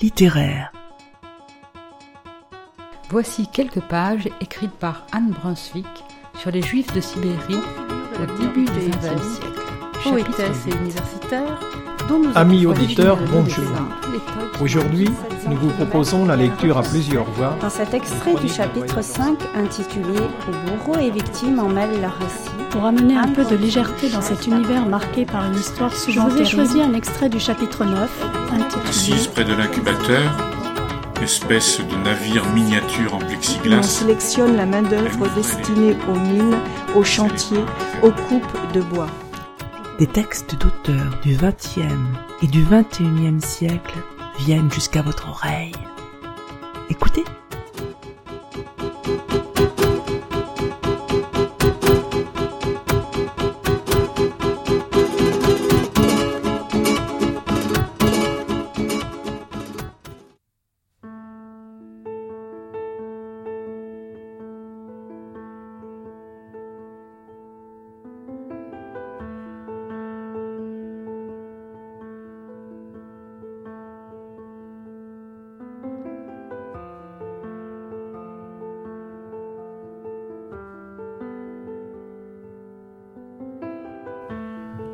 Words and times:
littéraire. 0.00 0.72
Voici 3.10 3.46
quelques 3.46 3.80
pages 3.80 4.28
écrites 4.40 4.70
par 4.70 5.06
Anne 5.12 5.30
Brunswick 5.30 5.86
sur 6.38 6.50
les 6.50 6.62
Juifs 6.62 6.92
de 6.94 7.00
Sibérie 7.00 7.56
au 8.20 8.40
début 8.40 8.64
du 8.64 8.88
XXe 8.90 9.22
siècle. 9.22 9.51
Poétesse 10.02 10.66
et 10.66 10.74
universitaire, 10.74 11.60
Amis 12.34 12.66
auditeurs, 12.66 13.18
bonjour. 13.30 13.64
Aujourd'hui, 14.60 15.08
nous 15.48 15.56
vous 15.56 15.70
proposons 15.70 16.26
la 16.26 16.36
lecture 16.36 16.76
à 16.76 16.82
plusieurs 16.82 17.24
voix. 17.24 17.56
Dans 17.60 17.70
cet 17.70 17.94
extrait 17.94 18.34
du 18.34 18.48
chapitre 18.48 19.02
5 19.02 19.38
intitulé 19.54 20.18
bourreau 20.66 20.98
et 20.98 21.10
victime 21.10 21.58
en 21.58 21.68
mêlent 21.68 22.00
leur 22.00 22.14
récit. 22.18 22.50
Pour 22.70 22.84
amener 22.84 23.16
un 23.16 23.28
peu 23.28 23.44
de 23.44 23.56
légèreté 23.56 24.10
dans 24.10 24.20
cet 24.20 24.46
univers 24.46 24.84
marqué 24.86 25.24
par 25.24 25.46
une 25.46 25.54
histoire 25.54 25.94
souvent 25.94 26.28
Je 26.28 26.34
vous 26.34 26.40
ai 26.40 26.44
choisi 26.44 26.82
un 26.82 26.94
extrait 26.94 27.28
du 27.28 27.38
chapitre 27.38 27.84
9 27.84 28.24
intitulé 28.52 28.88
Assise 28.88 29.26
près 29.28 29.44
de 29.44 29.54
l'incubateur, 29.54 30.22
espèce 31.22 31.78
de 31.78 31.96
navire 32.04 32.44
miniature 32.50 33.14
en 33.14 33.18
plexiglas. 33.18 33.78
On 33.78 33.82
sélectionne 33.82 34.56
la 34.56 34.66
main-d'œuvre 34.66 35.28
destinée 35.34 35.96
aux 36.08 36.18
mines, 36.18 36.56
aux 36.94 37.04
chantiers, 37.04 37.64
aux 38.02 38.10
coupes 38.10 38.72
de 38.74 38.80
bois. 38.80 39.08
Des 39.98 40.06
textes 40.06 40.56
d'auteurs 40.56 41.20
du 41.22 41.36
XXe 41.36 41.78
et 42.42 42.46
du 42.46 42.64
XXIe 42.64 43.40
siècle 43.40 43.98
viennent 44.40 44.72
jusqu'à 44.72 45.02
votre 45.02 45.28
oreille. 45.28 45.72
Écoutez. 46.88 47.24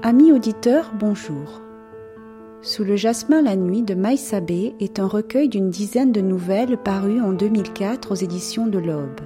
Amis 0.08 0.32
auditeurs, 0.32 0.92
bonjour. 0.98 1.60
Sous 2.62 2.82
le 2.82 2.96
jasmin 2.96 3.42
la 3.42 3.56
nuit 3.56 3.82
de 3.82 3.94
Maïsabé 3.94 4.74
est 4.80 5.00
un 5.00 5.06
recueil 5.06 5.50
d'une 5.50 5.68
dizaine 5.68 6.12
de 6.12 6.22
nouvelles 6.22 6.78
parues 6.78 7.20
en 7.20 7.34
2004 7.34 8.12
aux 8.12 8.14
éditions 8.14 8.66
de 8.66 8.78
l'Aube. 8.78 9.20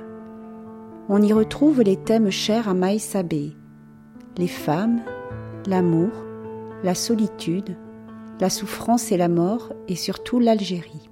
On 1.08 1.22
y 1.22 1.32
retrouve 1.32 1.82
les 1.82 1.96
thèmes 1.96 2.32
chers 2.32 2.68
à 2.68 2.74
Maïsabé 2.74 3.52
les 4.36 4.48
femmes, 4.48 5.02
l'amour, 5.68 6.10
la 6.82 6.96
solitude, 6.96 7.76
la 8.40 8.50
souffrance 8.50 9.12
et 9.12 9.16
la 9.16 9.28
mort, 9.28 9.72
et 9.86 9.94
surtout 9.94 10.40
l'Algérie. 10.40 11.08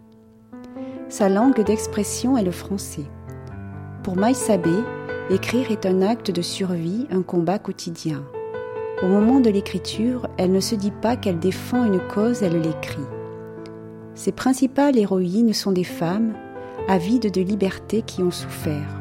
Sa 1.08 1.28
langue 1.28 1.64
d'expression 1.64 2.36
est 2.36 2.42
le 2.42 2.50
français. 2.50 3.06
Pour 4.02 4.16
Maïsabé, 4.16 4.74
écrire 5.30 5.70
est 5.70 5.86
un 5.86 6.02
acte 6.02 6.32
de 6.32 6.42
survie, 6.42 7.06
un 7.12 7.22
combat 7.22 7.60
quotidien. 7.60 8.24
Au 9.02 9.06
moment 9.06 9.40
de 9.40 9.48
l'écriture, 9.48 10.28
elle 10.36 10.52
ne 10.52 10.60
se 10.60 10.74
dit 10.74 10.90
pas 10.90 11.16
qu'elle 11.16 11.38
défend 11.38 11.86
une 11.86 12.00
cause, 12.00 12.42
elle 12.42 12.60
l'écrit. 12.60 13.00
Ses 14.14 14.30
principales 14.30 14.98
héroïnes 14.98 15.54
sont 15.54 15.72
des 15.72 15.84
femmes, 15.84 16.34
avides 16.86 17.32
de 17.32 17.40
liberté 17.40 18.02
qui 18.02 18.22
ont 18.22 18.30
souffert. 18.30 19.00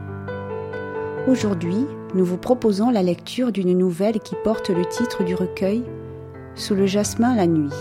Aujourd'hui, 1.27 1.85
nous 2.15 2.23
vous 2.23 2.37
proposons 2.37 2.89
la 2.89 3.03
lecture 3.03 3.51
d'une 3.51 3.77
nouvelle 3.77 4.19
qui 4.19 4.35
porte 4.41 4.69
le 4.69 4.85
titre 4.85 5.25
du 5.25 5.35
recueil 5.35 5.83
Sous 6.55 6.75
le 6.75 6.85
jasmin 6.85 7.35
la 7.35 7.45
nuit. 7.45 7.75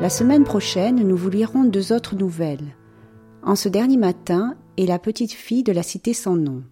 La 0.00 0.10
semaine 0.10 0.44
prochaine, 0.44 1.06
nous 1.06 1.16
vous 1.16 1.30
lirons 1.30 1.64
deux 1.64 1.92
autres 1.92 2.14
nouvelles. 2.14 2.76
En 3.42 3.56
ce 3.56 3.68
dernier 3.68 3.96
matin 3.96 4.54
et 4.76 4.86
la 4.86 5.00
petite 5.00 5.32
fille 5.32 5.64
de 5.64 5.72
la 5.72 5.82
cité 5.82 6.14
sans 6.14 6.36
nom. 6.36 6.62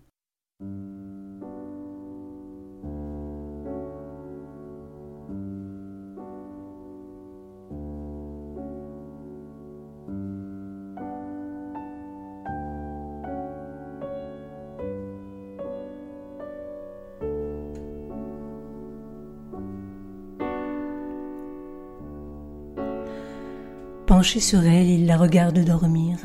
Penché 24.22 24.38
sur 24.38 24.64
elle, 24.64 24.88
il 24.88 25.06
la 25.06 25.16
regarde 25.16 25.58
dormir. 25.64 26.16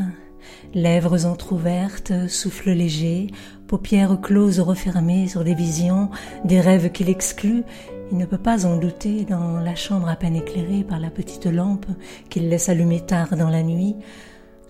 Lèvres 0.76 1.26
entr'ouvertes, 1.26 2.28
souffle 2.30 2.70
léger, 2.70 3.32
paupières 3.66 4.22
closes 4.22 4.60
refermées 4.60 5.28
sur 5.28 5.44
des 5.44 5.56
visions, 5.56 6.12
des 6.46 6.62
rêves 6.62 6.92
qu'il 6.92 7.10
exclut, 7.10 7.64
il 8.12 8.20
ne 8.20 8.28
peut 8.28 8.38
pas 8.38 8.68
en 8.68 8.78
douter 8.78 9.26
dans 9.26 9.60
la 9.60 9.74
chambre 9.74 10.10
à 10.10 10.16
peine 10.16 10.36
éclairée 10.36 10.84
par 10.84 11.00
la 11.00 11.10
petite 11.10 11.48
lampe 11.48 11.88
qu'il 12.30 12.50
laisse 12.50 12.70
allumer 12.70 13.04
tard 13.04 13.36
dans 13.36 13.50
la 13.50 13.64
nuit. 13.64 13.96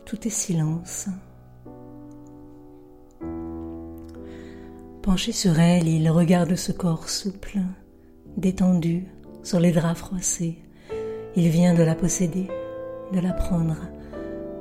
Tout 0.05 0.25
est 0.25 0.29
silence. 0.29 1.09
Penché 5.01 5.33
sur 5.33 5.59
elle, 5.59 5.89
il 5.89 6.09
regarde 6.09 6.55
ce 6.55 6.71
corps 6.71 7.09
souple, 7.09 7.59
détendu, 8.37 9.07
sur 9.43 9.59
les 9.59 9.73
draps 9.73 9.99
froissés. 9.99 10.59
Il 11.35 11.49
vient 11.49 11.73
de 11.73 11.83
la 11.83 11.93
posséder 11.93 12.47
de 13.13 13.19
la 13.19 13.33
prendre, 13.33 13.77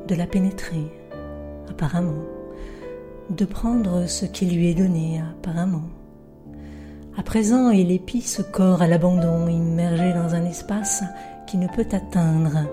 de 0.07 0.15
la 0.15 0.27
pénétrer, 0.27 0.93
apparemment, 1.69 2.23
de 3.31 3.45
prendre 3.45 4.07
ce 4.07 4.25
qui 4.25 4.47
lui 4.47 4.71
est 4.71 4.75
donné, 4.75 5.21
apparemment. 5.21 5.89
À 7.17 7.23
présent, 7.23 7.71
il 7.71 7.91
épie 7.91 8.21
ce 8.21 8.43
corps 8.43 8.83
à 8.83 8.87
l'abandon, 8.87 9.49
immergé 9.49 10.13
dans 10.13 10.35
un 10.35 10.45
espace 10.45 11.03
qui 11.47 11.57
ne 11.57 11.67
peut 11.67 11.89
atteindre, 11.93 12.69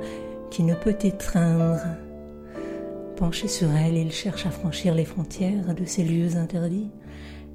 qui 0.52 0.64
ne 0.64 0.76
peut 0.76 0.98
étreindre. 1.02 1.82
Penché 3.16 3.48
sur 3.48 3.72
elle, 3.72 3.96
il 3.96 4.12
cherche 4.12 4.46
à 4.46 4.52
franchir 4.52 4.94
les 4.94 5.06
frontières 5.06 5.74
de 5.74 5.86
ces 5.86 6.04
lieux 6.04 6.36
interdits. 6.36 6.92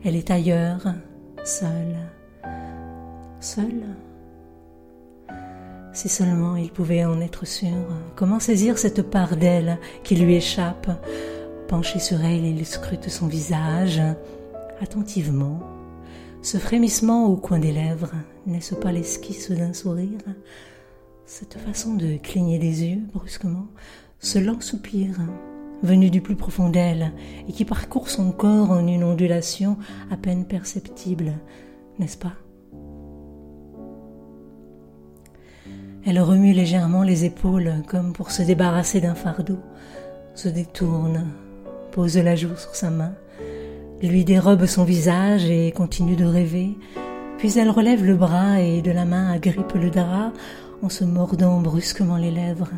Elle 0.05 0.17
est 0.17 0.31
ailleurs, 0.31 0.95
seule. 1.45 1.97
Seule 3.41 3.85
si 5.93 6.09
seulement 6.09 6.57
il 6.57 6.71
pouvait 6.71 7.05
en 7.05 7.21
être 7.21 7.47
sûr. 7.47 7.77
Comment 8.17 8.41
saisir 8.41 8.79
cette 8.79 9.03
part 9.03 9.37
d'elle 9.37 9.79
qui 10.05 10.17
lui 10.17 10.35
échappe? 10.35 10.89
Penché 11.69 11.99
sur 11.99 12.25
elle, 12.25 12.45
il 12.45 12.65
scrute 12.65 13.09
son 13.09 13.27
visage 13.27 14.01
attentivement. 14.81 15.61
Ce 16.41 16.57
frémissement 16.57 17.27
au 17.27 17.37
coin 17.37 17.59
des 17.59 17.73
lèvres, 17.73 18.13
n'est-ce 18.47 18.75
pas 18.75 18.93
l'esquisse 18.93 19.51
d'un 19.51 19.73
sourire? 19.73 20.21
Cette 21.27 21.59
façon 21.59 21.95
de 21.95 22.17
cligner 22.17 22.59
des 22.59 22.85
yeux 22.85 23.01
brusquement, 23.13 23.67
ce 24.21 24.39
lent 24.39 24.61
soupir 24.61 25.17
venu 25.83 26.11
du 26.11 26.21
plus 26.21 26.37
profond 26.37 26.71
d'elle 26.71 27.13
et 27.49 27.53
qui 27.53 27.65
parcourt 27.65 28.09
son 28.09 28.33
corps 28.33 28.71
en 28.71 28.87
une 28.87 29.05
ondulation 29.05 29.77
à 30.11 30.17
peine 30.17 30.47
perceptible, 30.47 31.35
n'est-ce 31.99 32.19
pas? 32.19 32.33
Elle 36.11 36.21
remue 36.21 36.55
légèrement 36.55 37.03
les 37.03 37.27
épaules 37.27 37.71
comme 37.87 38.15
pour 38.15 38.31
se 38.31 38.41
débarrasser 38.41 38.99
d'un 38.99 39.15
fardeau, 39.15 39.59
se 40.35 40.49
détourne, 40.49 41.27
pose 41.93 42.17
la 42.17 42.35
joue 42.35 42.57
sur 42.57 42.75
sa 42.75 42.89
main, 42.89 43.13
lui 44.03 44.25
dérobe 44.25 44.65
son 44.65 44.85
visage 44.85 45.45
et 45.45 45.71
continue 45.71 46.17
de 46.17 46.25
rêver, 46.25 46.71
puis 47.37 47.59
elle 47.59 47.69
relève 47.69 48.07
le 48.07 48.15
bras 48.15 48.59
et 48.59 48.81
de 48.81 48.91
la 48.91 49.05
main 49.05 49.31
agrippe 49.31 49.75
le 49.75 49.91
drap 49.91 50.33
en 50.81 50.89
se 50.89 51.05
mordant 51.05 51.61
brusquement 51.61 52.17
les 52.17 52.31
lèvres. 52.31 52.73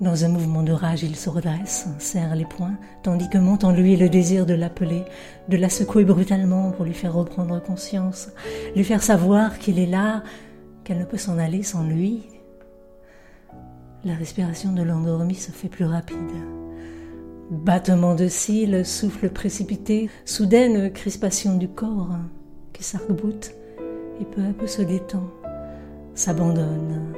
Dans 0.00 0.24
un 0.24 0.28
mouvement 0.28 0.64
de 0.64 0.72
rage, 0.72 1.04
il 1.04 1.14
se 1.14 1.30
redresse, 1.30 1.86
serre 1.98 2.34
les 2.34 2.44
poings, 2.44 2.76
tandis 3.04 3.28
que 3.30 3.38
monte 3.38 3.62
en 3.62 3.70
lui 3.70 3.96
le 3.96 4.08
désir 4.08 4.44
de 4.44 4.54
l'appeler, 4.54 5.04
de 5.48 5.56
la 5.56 5.68
secouer 5.68 6.04
brutalement 6.04 6.72
pour 6.72 6.84
lui 6.84 6.94
faire 6.94 7.14
reprendre 7.14 7.62
conscience, 7.62 8.30
lui 8.74 8.82
faire 8.82 9.04
savoir 9.04 9.58
qu'il 9.58 9.78
est 9.78 9.86
là, 9.86 10.24
qu'elle 10.82 10.98
ne 10.98 11.04
peut 11.04 11.16
s'en 11.16 11.38
aller 11.38 11.62
sans 11.62 11.84
lui. 11.84 12.24
La 14.04 14.14
respiration 14.14 14.72
de 14.72 14.82
l'endormi 14.82 15.36
se 15.36 15.52
fait 15.52 15.68
plus 15.68 15.86
rapide. 15.86 16.18
Battement 17.50 18.16
de 18.16 18.26
cils, 18.26 18.84
souffle 18.84 19.30
précipité, 19.30 20.10
soudaine 20.24 20.90
crispation 20.92 21.56
du 21.56 21.68
corps 21.68 22.16
qui 22.72 22.82
s'arc-boute 22.82 23.52
et 24.20 24.24
peu 24.24 24.42
à 24.42 24.52
peu 24.52 24.66
se 24.66 24.82
détend, 24.82 25.28
s'abandonne, 26.14 27.14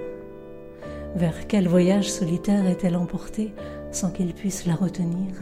Vers 1.16 1.46
quel 1.48 1.66
voyage 1.66 2.10
solitaire 2.10 2.66
est-elle 2.66 2.94
emportée 2.94 3.54
sans 3.90 4.10
qu'il 4.10 4.34
puisse 4.34 4.66
la 4.66 4.74
retenir, 4.74 5.32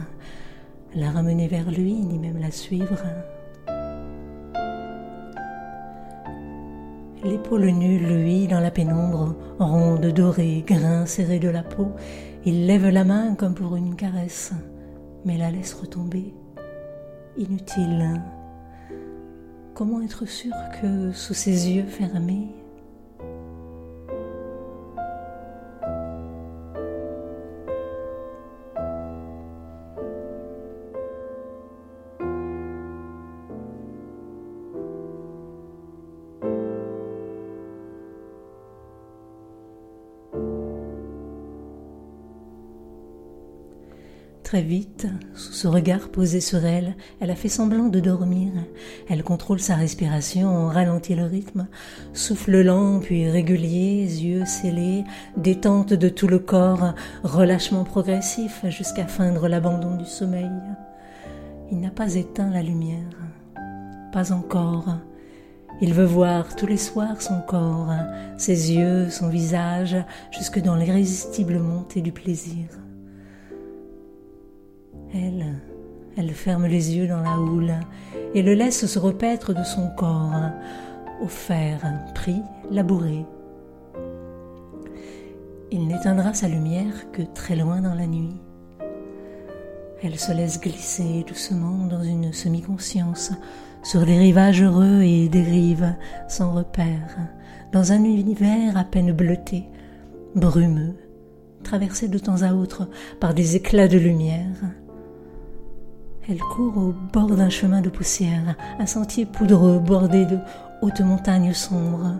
la 0.95 1.11
ramener 1.11 1.49
vers 1.49 1.69
lui, 1.69 1.95
ni 1.95 2.17
même 2.17 2.39
la 2.39 2.49
suivre? 2.49 3.03
L'épaule 7.25 7.65
nue, 7.71 7.99
lui, 7.99 8.47
dans 8.47 8.61
la 8.61 8.71
pénombre, 8.71 9.35
ronde, 9.59 10.05
dorée, 10.05 10.63
grain 10.65 11.05
serré 11.05 11.39
de 11.39 11.49
la 11.49 11.63
peau, 11.63 11.91
il 12.45 12.67
lève 12.67 12.87
la 12.87 13.03
main 13.03 13.35
comme 13.35 13.53
pour 13.53 13.75
une 13.75 13.97
caresse, 13.97 14.53
mais 15.25 15.37
la 15.37 15.51
laisse 15.51 15.73
retomber. 15.73 16.33
Inutile. 17.37 18.21
Comment 19.73 20.01
être 20.01 20.25
sûr 20.25 20.53
que 20.81 21.11
sous 21.11 21.33
ses 21.33 21.69
yeux 21.69 21.85
fermés, 21.85 22.47
Très 44.55 44.63
vite, 44.63 45.07
sous 45.33 45.51
ce 45.51 45.67
regard 45.67 46.07
posé 46.07 46.39
sur 46.39 46.63
elle, 46.63 46.95
elle 47.19 47.29
a 47.29 47.35
fait 47.35 47.49
semblant 47.49 47.89
de 47.89 47.99
dormir. 47.99 48.53
Elle 49.09 49.21
contrôle 49.21 49.59
sa 49.59 49.75
respiration, 49.75 50.67
ralentit 50.67 51.13
le 51.13 51.25
rythme, 51.25 51.67
souffle 52.13 52.61
lent 52.61 53.01
puis 53.01 53.29
régulier, 53.29 54.03
yeux 54.23 54.45
scellés, 54.45 55.03
détente 55.35 55.91
de 55.91 56.07
tout 56.07 56.29
le 56.29 56.39
corps, 56.39 56.93
relâchement 57.23 57.83
progressif 57.83 58.63
jusqu'à 58.69 59.07
feindre 59.07 59.49
l'abandon 59.49 59.97
du 59.97 60.05
sommeil. 60.05 60.49
Il 61.69 61.81
n'a 61.81 61.91
pas 61.91 62.15
éteint 62.15 62.49
la 62.49 62.63
lumière. 62.63 63.11
Pas 64.13 64.31
encore. 64.31 64.99
Il 65.81 65.93
veut 65.93 66.05
voir 66.05 66.55
tous 66.55 66.67
les 66.67 66.77
soirs 66.77 67.21
son 67.21 67.41
corps, 67.41 67.91
ses 68.37 68.71
yeux, 68.71 69.09
son 69.09 69.27
visage, 69.27 69.97
jusque 70.31 70.61
dans 70.61 70.77
l'irrésistible 70.77 71.59
montée 71.59 71.99
du 71.99 72.13
plaisir. 72.13 72.67
Elle, 75.13 75.45
elle 76.17 76.31
ferme 76.31 76.65
les 76.65 76.95
yeux 76.95 77.07
dans 77.07 77.21
la 77.21 77.39
houle 77.39 77.73
et 78.33 78.41
le 78.41 78.53
laisse 78.53 78.85
se 78.85 78.99
repaître 78.99 79.53
de 79.53 79.63
son 79.63 79.89
corps, 79.95 80.51
au 81.21 81.27
fer, 81.27 81.81
pris, 82.13 82.41
labouré. 82.71 83.25
Il 85.71 85.87
n'éteindra 85.87 86.33
sa 86.33 86.47
lumière 86.47 87.11
que 87.11 87.21
très 87.21 87.55
loin 87.55 87.81
dans 87.81 87.95
la 87.95 88.07
nuit. 88.07 88.35
Elle 90.03 90.19
se 90.19 90.31
laisse 90.31 90.59
glisser 90.59 91.25
doucement 91.27 91.87
dans 91.87 92.03
une 92.03 92.31
semi-conscience, 92.31 93.31
sur 93.83 94.05
des 94.05 94.17
rivages 94.17 94.61
heureux 94.61 95.01
et 95.01 95.29
des 95.29 95.43
rives 95.43 95.95
sans 96.27 96.51
repère, 96.51 97.17
dans 97.71 97.91
un 97.91 98.03
univers 98.03 98.77
à 98.77 98.83
peine 98.83 99.11
bleuté, 99.11 99.65
brumeux, 100.35 100.95
traversé 101.63 102.07
de 102.07 102.17
temps 102.17 102.41
à 102.41 102.53
autre 102.53 102.89
par 103.19 103.33
des 103.33 103.55
éclats 103.55 103.87
de 103.87 103.97
lumière. 103.97 104.55
Elle 106.27 106.39
court 106.39 106.75
au 106.77 106.91
bord 107.13 107.35
d'un 107.35 107.49
chemin 107.49 107.81
de 107.81 107.89
poussière, 107.89 108.55
un 108.79 108.87
sentier 108.87 109.27
poudreux 109.27 109.77
bordé 109.77 110.25
de 110.25 110.39
hautes 110.81 111.01
montagnes 111.01 111.53
sombres. 111.53 112.15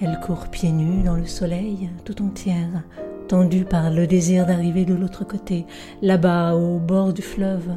Elle 0.00 0.18
court 0.18 0.48
pieds 0.48 0.72
nus 0.72 1.04
dans 1.04 1.14
le 1.14 1.26
soleil, 1.26 1.90
tout 2.04 2.22
entière, 2.22 2.82
tendue 3.28 3.64
par 3.64 3.90
le 3.90 4.08
désir 4.08 4.46
d'arriver 4.46 4.84
de 4.84 4.94
l'autre 4.94 5.24
côté, 5.24 5.64
là-bas 6.02 6.56
au 6.56 6.80
bord 6.80 7.12
du 7.12 7.22
fleuve, 7.22 7.70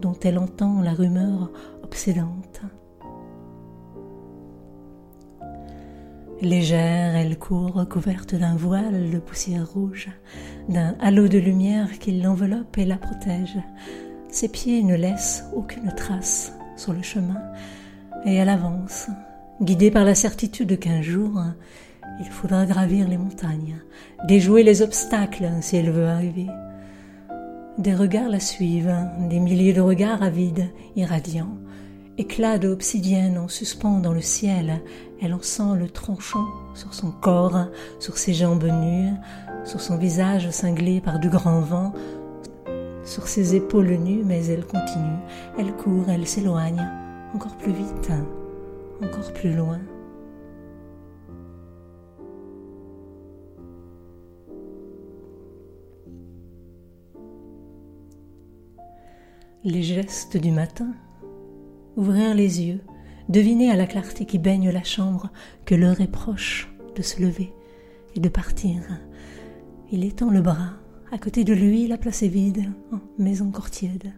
dont 0.00 0.14
elle 0.22 0.38
entend 0.38 0.80
la 0.82 0.92
rumeur 0.92 1.50
obsédante. 1.82 2.60
Légère, 6.40 7.16
elle 7.16 7.38
court 7.38 7.72
recouverte 7.72 8.36
d'un 8.36 8.54
voile 8.54 9.10
de 9.10 9.18
poussière 9.18 9.68
rouge, 9.68 10.10
d'un 10.68 10.94
halo 11.00 11.26
de 11.26 11.38
lumière 11.38 11.98
qui 11.98 12.20
l'enveloppe 12.20 12.78
et 12.78 12.84
la 12.84 12.96
protège, 12.96 13.58
ses 14.32 14.48
pieds 14.48 14.82
ne 14.82 14.96
laissent 14.96 15.44
aucune 15.54 15.94
trace 15.94 16.52
sur 16.76 16.92
le 16.92 17.02
chemin 17.02 17.40
et 18.24 18.34
elle 18.34 18.48
avance, 18.48 19.08
guidée 19.60 19.90
par 19.90 20.04
la 20.04 20.14
certitude 20.14 20.78
qu'un 20.78 21.02
jour, 21.02 21.40
il 22.18 22.26
faudra 22.26 22.66
gravir 22.66 23.08
les 23.08 23.18
montagnes, 23.18 23.76
déjouer 24.26 24.62
les 24.62 24.82
obstacles 24.82 25.48
si 25.60 25.76
elle 25.76 25.90
veut 25.90 26.08
arriver. 26.08 26.46
Des 27.78 27.94
regards 27.94 28.28
la 28.28 28.40
suivent, 28.40 28.94
des 29.28 29.38
milliers 29.38 29.72
de 29.72 29.80
regards 29.80 30.22
avides, 30.22 30.68
irradiants, 30.96 31.58
éclats 32.18 32.58
d'obsidienne 32.58 33.38
en 33.38 33.48
suspens 33.48 34.00
dans 34.00 34.12
le 34.12 34.20
ciel. 34.20 34.82
Elle 35.20 35.34
en 35.34 35.42
sent 35.42 35.76
le 35.78 35.88
tranchant 35.88 36.48
sur 36.74 36.94
son 36.94 37.10
corps, 37.10 37.66
sur 37.98 38.18
ses 38.18 38.34
jambes 38.34 38.64
nues, 38.64 39.14
sur 39.64 39.80
son 39.80 39.96
visage 39.96 40.50
cinglé 40.50 41.00
par 41.00 41.18
de 41.18 41.28
grands 41.28 41.60
vents, 41.60 41.92
sur 43.04 43.28
ses 43.28 43.54
épaules 43.54 43.96
nues, 43.96 44.22
mais 44.24 44.46
elle 44.46 44.64
continue, 44.64 45.18
elle 45.58 45.72
court, 45.72 46.08
elle 46.08 46.26
s'éloigne, 46.26 46.86
encore 47.34 47.56
plus 47.56 47.72
vite, 47.72 48.10
encore 49.02 49.32
plus 49.32 49.54
loin. 49.54 49.80
Les 59.64 59.82
gestes 59.82 60.36
du 60.36 60.50
matin, 60.50 60.88
ouvrir 61.96 62.34
les 62.34 62.62
yeux, 62.62 62.80
deviner 63.28 63.70
à 63.70 63.76
la 63.76 63.86
clarté 63.86 64.26
qui 64.26 64.38
baigne 64.38 64.70
la 64.70 64.82
chambre 64.82 65.30
que 65.64 65.76
l'heure 65.76 66.00
est 66.00 66.10
proche 66.10 66.68
de 66.96 67.02
se 67.02 67.22
lever 67.22 67.52
et 68.16 68.20
de 68.20 68.28
partir. 68.28 68.82
Il 69.92 70.04
étend 70.04 70.30
le 70.30 70.40
bras, 70.40 70.72
à 71.12 71.18
côté 71.18 71.44
de 71.44 71.52
lui, 71.52 71.86
la 71.86 71.98
place 71.98 72.22
est 72.22 72.28
vide, 72.28 72.72
oh, 72.90 72.96
mais 73.18 73.42
encore 73.42 73.70
tiède. 73.70 74.14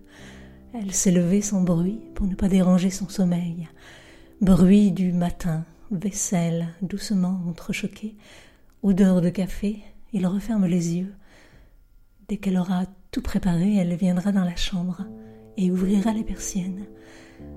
Elle 0.72 0.92
s'est 0.92 1.10
levée 1.10 1.42
sans 1.42 1.60
bruit 1.60 2.00
pour 2.14 2.26
ne 2.26 2.36
pas 2.36 2.48
déranger 2.48 2.88
son 2.88 3.08
sommeil. 3.08 3.68
Bruit 4.40 4.92
du 4.92 5.12
matin, 5.12 5.64
vaisselle 5.90 6.68
doucement 6.82 7.40
entrechoquée, 7.48 8.14
odeur 8.84 9.20
de 9.20 9.28
café, 9.28 9.80
il 10.12 10.24
referme 10.24 10.66
les 10.66 10.94
yeux. 10.94 11.12
Dès 12.28 12.36
qu'elle 12.36 12.58
aura 12.58 12.84
tout 13.10 13.22
préparé, 13.22 13.74
elle 13.74 13.96
viendra 13.96 14.30
dans 14.30 14.44
la 14.44 14.56
chambre 14.56 15.04
et 15.56 15.72
ouvrira 15.72 16.12
les 16.12 16.24
persiennes. 16.24 16.86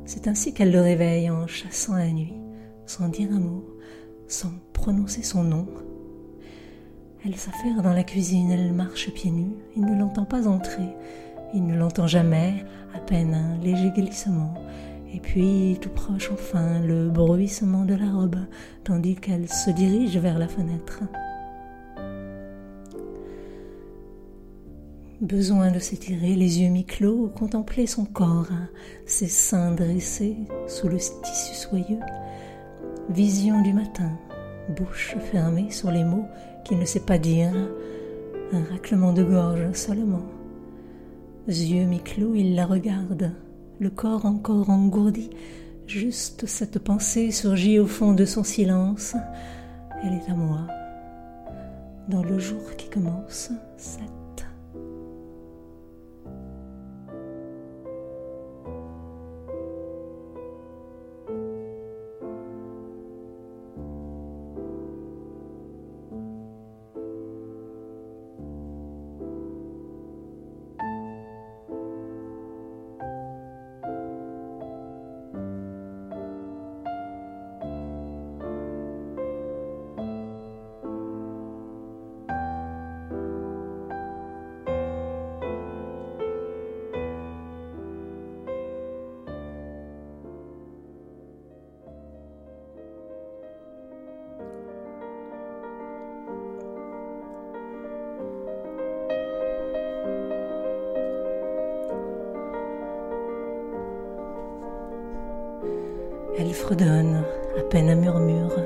C'est 0.06 0.28
ainsi 0.28 0.56
qu'elle 0.56 0.72
le 0.72 0.82
réveille 0.82 1.30
en 1.30 1.46
chassant 1.46 1.96
la 1.96 2.12
nuit, 2.12 2.34
sans 2.88 3.08
dire 3.08 3.32
un 3.32 3.40
mot, 3.40 3.78
sans 4.28 4.52
prononcer 4.74 5.22
son 5.22 5.44
nom, 5.44 5.68
elle 7.26 7.36
s'affaire 7.36 7.82
dans 7.82 7.94
la 7.94 8.04
cuisine, 8.04 8.52
elle 8.52 8.74
marche 8.74 9.12
pieds 9.12 9.32
nus, 9.32 9.56
il 9.76 9.86
ne 9.86 9.98
l'entend 9.98 10.26
pas 10.26 10.48
entrer, 10.48 10.90
il 11.54 11.66
ne 11.66 11.76
l'entend 11.76 12.08
jamais, 12.08 12.66
à 12.96 13.00
peine 13.00 13.34
un 13.34 13.58
léger 13.64 13.92
glissement, 13.92 14.54
et 15.14 15.20
puis 15.20 15.78
tout 15.82 15.90
proche 15.90 16.32
enfin 16.32 16.80
le 16.80 17.10
bruissement 17.10 17.86
de 17.86 17.96
la 17.96 18.12
robe, 18.12 18.40
tandis 18.84 19.16
qu'elle 19.16 19.50
se 19.50 19.72
dirige 19.72 20.18
vers 20.18 20.38
la 20.38 20.48
fenêtre. 20.48 21.02
Besoin 25.20 25.72
de 25.72 25.80
s'étirer, 25.80 26.36
les 26.36 26.62
yeux 26.62 26.70
mi-clos, 26.70 27.32
contempler 27.36 27.88
son 27.88 28.06
corps, 28.06 28.52
ses 29.08 29.28
seins 29.28 29.72
dressés 29.72 30.38
sous 30.68 30.88
le 30.88 30.98
tissu 30.98 31.56
soyeux. 31.56 32.00
Vision 33.10 33.62
du 33.64 33.74
matin, 33.74 34.12
bouche 34.76 35.16
fermée 35.32 35.72
sur 35.72 35.90
les 35.90 36.04
mots 36.04 36.28
qu'il 36.68 36.80
ne 36.80 36.86
sait 36.86 37.00
pas 37.00 37.18
dire, 37.18 37.54
un 38.52 38.64
raclement 38.72 39.14
de 39.14 39.24
gorge 39.24 39.72
seulement. 39.74 40.26
Yeux 41.48 41.86
mi-clos, 41.86 42.36
il 42.36 42.56
la 42.56 42.66
regarde, 42.66 43.32
le 43.80 43.90
corps 43.90 44.26
encore 44.26 44.70
engourdi. 44.70 45.30
Juste 45.88 46.46
cette 46.46 46.80
pensée 46.80 47.32
surgit 47.32 47.80
au 47.80 47.88
fond 47.88 48.12
de 48.12 48.26
son 48.26 48.44
silence. 48.44 49.16
Elle 50.04 50.14
est 50.14 50.30
à 50.30 50.36
moi. 50.36 50.68
Dans 52.10 52.24
le 52.24 52.38
jour 52.38 52.76
qui 52.78 52.90
commence, 52.90 53.52
cette 53.78 54.17
fredonne, 106.68 107.24
à 107.58 107.62
peine 107.62 107.90
un 107.90 107.96
murmure, 107.96 108.58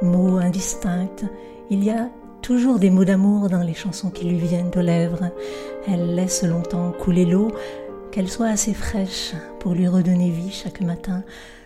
mots 0.00 0.38
indistincts. 0.38 1.28
Il 1.68 1.84
y 1.84 1.90
a 1.90 2.08
toujours 2.40 2.78
des 2.78 2.88
mots 2.88 3.04
d'amour 3.04 3.50
dans 3.50 3.60
les 3.60 3.74
chansons 3.74 4.08
qui 4.08 4.24
lui 4.24 4.38
viennent 4.38 4.70
aux 4.74 4.80
lèvres. 4.80 5.30
Elle 5.86 6.14
laisse 6.14 6.42
longtemps 6.42 6.92
couler 6.98 7.26
l'eau, 7.26 7.52
qu'elle 8.10 8.30
soit 8.30 8.46
assez 8.46 8.72
fraîche 8.72 9.34
pour 9.60 9.74
lui 9.74 9.86
redonner 9.86 10.30
vie 10.30 10.50
chaque 10.50 10.80
matin. 10.80 11.22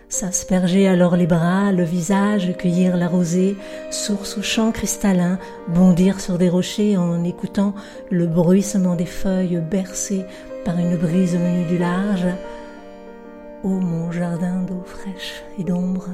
S'asperger 0.08 0.88
alors 0.88 1.16
les 1.16 1.28
bras, 1.28 1.70
le 1.70 1.84
visage, 1.84 2.56
cueillir 2.58 2.96
la 2.96 3.06
rosée, 3.06 3.56
source 3.92 4.36
au 4.36 4.42
chant 4.42 4.72
cristallin, 4.72 5.38
bondir 5.68 6.18
sur 6.18 6.38
des 6.38 6.48
rochers 6.48 6.96
en 6.96 7.22
écoutant 7.22 7.72
le 8.10 8.26
bruissement 8.26 8.96
des 8.96 9.06
feuilles 9.06 9.62
bercées 9.70 10.24
par 10.64 10.76
une 10.76 10.96
brise 10.96 11.36
venue 11.36 11.66
du 11.66 11.78
large. 11.78 12.26
Ô 13.64 13.68
mon 13.68 14.12
jardin 14.12 14.62
d'eau 14.62 14.82
fraîche 14.84 15.42
et 15.58 15.64
d'ombre, 15.64 16.10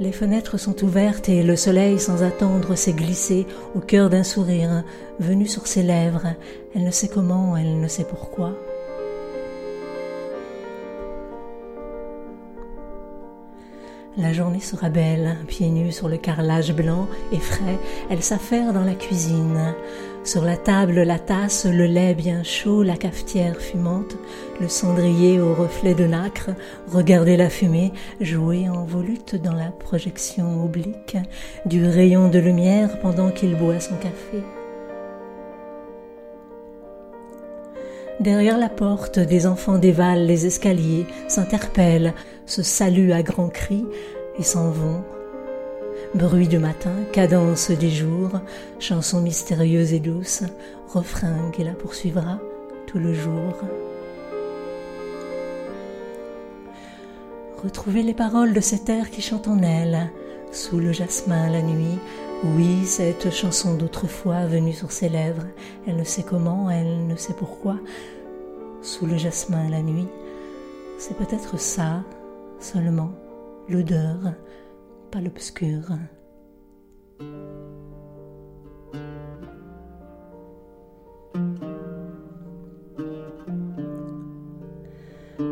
les 0.00 0.10
fenêtres 0.10 0.56
sont 0.56 0.82
ouvertes 0.82 1.28
et 1.28 1.42
le 1.42 1.54
soleil 1.54 1.98
sans 1.98 2.22
attendre 2.22 2.74
s'est 2.76 2.94
glissé 2.94 3.46
au 3.74 3.80
cœur 3.80 4.08
d'un 4.08 4.24
sourire 4.24 4.82
venu 5.20 5.46
sur 5.46 5.66
ses 5.66 5.82
lèvres. 5.82 6.28
Elle 6.74 6.84
ne 6.84 6.90
sait 6.90 7.08
comment, 7.08 7.58
elle 7.58 7.78
ne 7.78 7.88
sait 7.88 8.04
pourquoi. 8.04 8.54
La 14.16 14.32
journée 14.32 14.60
sera 14.60 14.88
belle, 14.88 15.36
pieds 15.48 15.70
nus 15.70 15.92
sur 15.92 16.08
le 16.08 16.16
carrelage 16.16 16.74
blanc 16.74 17.06
et 17.32 17.38
frais, 17.38 17.78
elle 18.10 18.22
s'affaire 18.22 18.72
dans 18.72 18.84
la 18.84 18.94
cuisine. 18.94 19.74
Sur 20.24 20.44
la 20.44 20.56
table, 20.56 21.02
la 21.02 21.18
tasse, 21.18 21.66
le 21.66 21.84
lait 21.84 22.14
bien 22.14 22.44
chaud, 22.44 22.84
la 22.84 22.96
cafetière 22.96 23.56
fumante, 23.56 24.16
le 24.60 24.68
cendrier 24.68 25.40
au 25.40 25.52
reflet 25.52 25.94
de 25.94 26.04
nacre, 26.04 26.50
regarder 26.92 27.36
la 27.36 27.50
fumée 27.50 27.92
jouer 28.20 28.68
en 28.68 28.84
volute 28.84 29.34
dans 29.34 29.54
la 29.54 29.72
projection 29.72 30.64
oblique 30.64 31.16
du 31.66 31.84
rayon 31.84 32.28
de 32.28 32.38
lumière 32.38 33.00
pendant 33.00 33.32
qu'il 33.32 33.56
boit 33.56 33.80
son 33.80 33.96
café. 33.96 34.44
Derrière 38.20 38.58
la 38.58 38.68
porte, 38.68 39.18
des 39.18 39.48
enfants 39.48 39.78
dévalent 39.78 40.24
les 40.24 40.46
escaliers, 40.46 41.06
s'interpellent, 41.26 42.14
se 42.46 42.62
saluent 42.62 43.12
à 43.12 43.24
grands 43.24 43.48
cris 43.48 43.86
et 44.38 44.44
s'en 44.44 44.70
vont. 44.70 45.02
Bruit 46.14 46.46
du 46.46 46.58
matin, 46.58 46.92
cadence 47.10 47.70
des 47.70 47.88
jours, 47.88 48.32
chanson 48.78 49.22
mystérieuse 49.22 49.94
et 49.94 49.98
douce, 49.98 50.42
refrain 50.92 51.50
qui 51.52 51.64
la 51.64 51.72
poursuivra 51.72 52.38
tout 52.86 52.98
le 52.98 53.14
jour. 53.14 53.54
Retrouvez 57.64 58.02
les 58.02 58.12
paroles 58.12 58.52
de 58.52 58.60
cet 58.60 58.90
air 58.90 59.10
qui 59.10 59.22
chante 59.22 59.48
en 59.48 59.62
elle, 59.62 60.10
sous 60.52 60.78
le 60.78 60.92
jasmin 60.92 61.48
la 61.50 61.62
nuit. 61.62 61.98
Oui, 62.44 62.84
cette 62.84 63.30
chanson 63.30 63.74
d'autrefois 63.76 64.44
venue 64.44 64.74
sur 64.74 64.92
ses 64.92 65.08
lèvres, 65.08 65.46
elle 65.86 65.96
ne 65.96 66.04
sait 66.04 66.24
comment, 66.24 66.68
elle 66.68 67.06
ne 67.06 67.16
sait 67.16 67.34
pourquoi, 67.34 67.78
sous 68.82 69.06
le 69.06 69.16
jasmin 69.16 69.70
la 69.70 69.80
nuit. 69.80 70.08
C'est 70.98 71.16
peut-être 71.16 71.58
ça, 71.58 72.02
seulement, 72.60 73.12
l'odeur, 73.66 74.34
pas 75.12 75.20
l'obscur. 75.20 75.82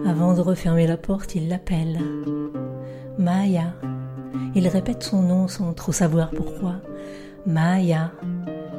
Avant 0.07 0.33
de 0.33 0.41
refermer 0.41 0.87
la 0.87 0.97
porte, 0.97 1.35
il 1.35 1.49
l'appelle. 1.49 1.99
Maya. 3.19 3.75
Il 4.55 4.67
répète 4.67 5.03
son 5.03 5.23
nom 5.23 5.47
sans 5.47 5.75
trop 5.75 5.93
savoir 5.93 6.31
pourquoi. 6.31 6.77
Maya. 7.47 8.13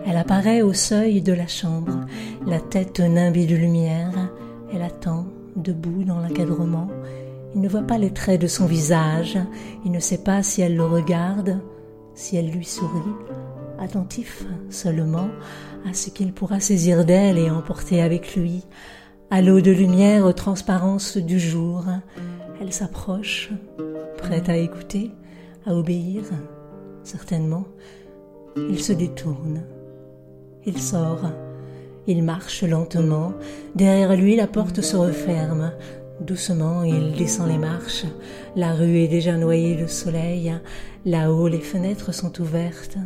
Elle 0.08 0.18
apparaît 0.18 0.64
au 0.64 0.74
seuil 0.74 1.22
de 1.22 1.32
la 1.32 1.46
chambre, 1.46 2.08
la 2.48 2.60
tête 2.60 3.00
nimbée 3.00 3.46
de 3.46 3.56
lumière. 3.56 4.32
Elle 4.74 4.82
attend, 4.82 5.28
debout 5.56 6.04
dans 6.04 6.20
l'encadrement. 6.20 6.88
Il 7.54 7.62
ne 7.62 7.70
voit 7.70 7.82
pas 7.82 7.98
les 7.98 8.12
traits 8.12 8.42
de 8.42 8.48
son 8.48 8.66
visage. 8.66 9.38
Il 9.86 9.92
ne 9.92 10.00
sait 10.00 10.24
pas 10.24 10.44
si 10.44 10.62
elle 10.62 10.76
le 10.76 10.86
regarde, 10.86 11.60
si 12.16 12.38
elle 12.38 12.50
lui 12.50 12.66
sourit. 12.66 13.16
Attentif 13.80 14.46
seulement 14.70 15.30
à 15.90 15.94
ce 15.94 16.10
qu'il 16.10 16.34
pourra 16.34 16.60
saisir 16.60 17.04
d'elle 17.06 17.38
et 17.38 17.50
emporter 17.50 18.02
avec 18.02 18.36
lui. 18.36 18.64
À 19.30 19.42
l'eau 19.42 19.62
de 19.62 19.72
lumière, 19.72 20.26
aux 20.26 20.34
transparences 20.34 21.18
du 21.18 21.40
jour, 21.40 21.86
elle 22.60 22.74
s'approche, 22.74 23.50
prête 24.18 24.50
à 24.50 24.58
écouter, 24.58 25.12
à 25.66 25.74
obéir, 25.74 26.24
certainement. 27.04 27.66
Il 28.56 28.82
se 28.84 28.94
détourne. 28.94 29.64
Il 30.66 30.78
sort. 30.80 31.32
Il 32.08 32.24
marche 32.24 32.64
lentement. 32.64 33.34
Derrière 33.76 34.16
lui, 34.16 34.36
la 34.36 34.48
porte 34.48 34.82
se 34.82 34.96
referme. 34.96 35.72
Doucement, 36.22 36.84
il 36.84 37.14
descend 37.14 37.50
les 37.50 37.58
marches. 37.58 38.06
La 38.56 38.74
rue 38.74 39.00
est 39.00 39.08
déjà 39.08 39.38
noyée 39.38 39.76
de 39.76 39.88
soleil. 39.88 40.54
Là-haut, 41.04 41.48
les 41.48 41.60
fenêtres 41.60 42.14
sont 42.14 42.40
ouvertes. 42.40 42.98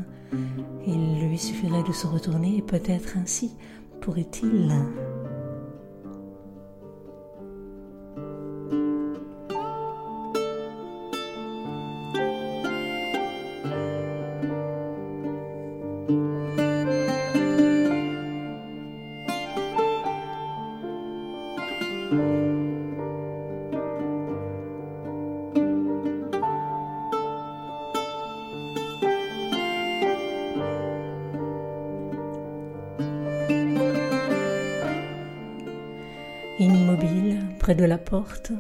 Il 0.86 1.26
lui 1.26 1.38
suffirait 1.38 1.84
de 1.88 1.94
se 1.94 2.08
retourner 2.08 2.58
et 2.58 2.62
peut-être 2.62 3.18
ainsi 3.18 3.54
pourrait-il 4.02 4.70
près 37.66 37.74
de 37.74 37.84
la 37.84 37.98
porte, 37.98 38.52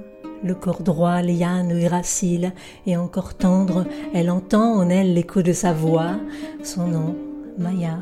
le 0.43 0.55
corps 0.55 0.81
droit, 0.81 1.21
liane 1.21 1.79
gracile 1.79 2.53
et 2.87 2.97
encore 2.97 3.35
tendre, 3.35 3.85
elle 4.15 4.31
entend 4.31 4.73
en 4.73 4.89
elle 4.89 5.13
l'écho 5.13 5.43
de 5.43 5.53
sa 5.53 5.73
voix, 5.73 6.15
son 6.63 6.87
nom, 6.87 7.15
Maya. 7.59 7.99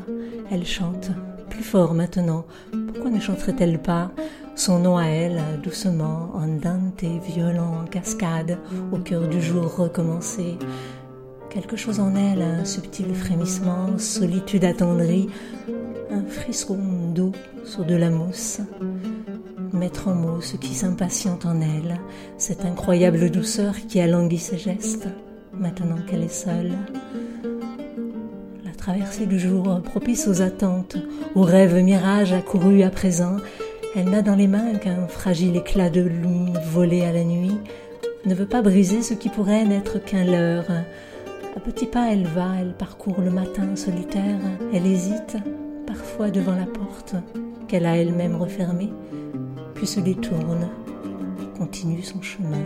Elle 0.50 0.64
chante, 0.64 1.10
plus 1.50 1.62
fort 1.62 1.92
maintenant. 1.92 2.46
Pourquoi 2.86 3.10
ne 3.10 3.20
chanterait-elle 3.20 3.82
pas 3.82 4.12
son 4.56 4.78
nom 4.78 4.96
à 4.96 5.04
elle, 5.04 5.42
doucement, 5.62 6.30
andante, 6.32 7.04
violent, 7.04 7.82
en 7.82 7.84
cascade, 7.84 8.56
au 8.90 8.96
cœur 8.96 9.28
du 9.28 9.42
jour 9.42 9.76
recommencé? 9.76 10.56
Quelque 11.50 11.76
chose 11.76 12.00
en 12.00 12.16
elle, 12.16 12.40
un 12.40 12.64
subtil 12.64 13.14
frémissement, 13.14 13.98
solitude 13.98 14.64
attendrie, 14.64 15.28
un 16.10 16.24
frisson 16.24 16.78
doux 17.14 17.32
sur 17.62 17.84
de 17.84 17.94
la 17.94 18.08
mousse 18.08 18.62
mettre 19.74 20.08
en 20.08 20.14
mots 20.14 20.40
ce 20.40 20.56
qui 20.56 20.74
s'impatiente 20.74 21.46
en 21.46 21.60
elle, 21.60 22.00
cette 22.38 22.64
incroyable 22.64 23.30
douceur 23.30 23.74
qui 23.88 24.00
alanguit 24.00 24.38
ses 24.38 24.58
gestes, 24.58 25.08
maintenant 25.52 25.98
qu'elle 26.06 26.22
est 26.22 26.28
seule. 26.28 26.72
La 28.64 28.72
traversée 28.72 29.26
du 29.26 29.38
jour, 29.38 29.80
propice 29.82 30.28
aux 30.28 30.42
attentes, 30.42 30.96
aux 31.34 31.42
rêves 31.42 31.82
mirages 31.82 32.32
accourus 32.32 32.82
à 32.82 32.90
présent, 32.90 33.36
elle 33.96 34.10
n'a 34.10 34.22
dans 34.22 34.36
les 34.36 34.48
mains 34.48 34.74
qu'un 34.74 35.06
fragile 35.06 35.56
éclat 35.56 35.90
de 35.90 36.00
lune 36.00 36.58
volé 36.70 37.02
à 37.02 37.12
la 37.12 37.24
nuit, 37.24 37.58
ne 38.26 38.34
veut 38.34 38.46
pas 38.46 38.62
briser 38.62 39.02
ce 39.02 39.14
qui 39.14 39.28
pourrait 39.28 39.64
n'être 39.64 40.02
qu'un 40.02 40.24
leurre. 40.24 40.70
À 41.56 41.60
petits 41.60 41.86
pas, 41.86 42.10
elle 42.10 42.26
va, 42.26 42.48
elle 42.60 42.74
parcourt 42.74 43.20
le 43.20 43.30
matin 43.30 43.76
solitaire, 43.76 44.40
elle 44.72 44.86
hésite, 44.86 45.36
parfois 45.86 46.30
devant 46.30 46.54
la 46.54 46.66
porte, 46.66 47.14
qu'elle 47.68 47.86
a 47.86 47.96
elle-même 47.96 48.36
refermée, 48.36 48.92
se 49.86 50.00
détourne, 50.00 50.68
continue 51.58 52.02
son 52.02 52.20
chemin. 52.22 52.62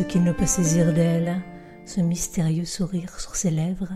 Ce 0.00 0.04
qu'il 0.06 0.24
ne 0.24 0.32
peut 0.32 0.46
saisir 0.46 0.94
d'elle, 0.94 1.42
ce 1.84 2.00
mystérieux 2.00 2.64
sourire 2.64 3.20
sur 3.20 3.36
ses 3.36 3.50
lèvres, 3.50 3.92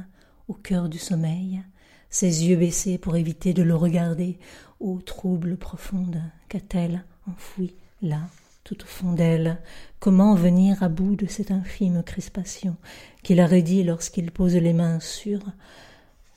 au 0.48 0.52
cœur 0.52 0.90
du 0.90 0.98
sommeil, 0.98 1.62
ses 2.10 2.44
yeux 2.44 2.56
baissés 2.56 2.98
pour 2.98 3.16
éviter 3.16 3.54
de 3.54 3.62
le 3.62 3.74
regarder, 3.74 4.38
ô 4.80 5.00
trouble 5.00 5.56
profonde 5.56 6.20
qu'a-t-elle 6.50 7.06
enfoui 7.26 7.74
là, 8.02 8.20
tout 8.64 8.82
au 8.82 8.86
fond 8.86 9.12
d'elle. 9.14 9.62
Comment 9.98 10.34
venir 10.34 10.82
à 10.82 10.90
bout 10.90 11.16
de 11.16 11.24
cette 11.24 11.50
infime 11.50 12.02
crispation 12.02 12.76
qu'il 13.22 13.40
a 13.40 13.46
redit 13.46 13.82
lorsqu'il 13.82 14.30
pose 14.30 14.56
les 14.56 14.74
mains 14.74 15.00
sur 15.00 15.40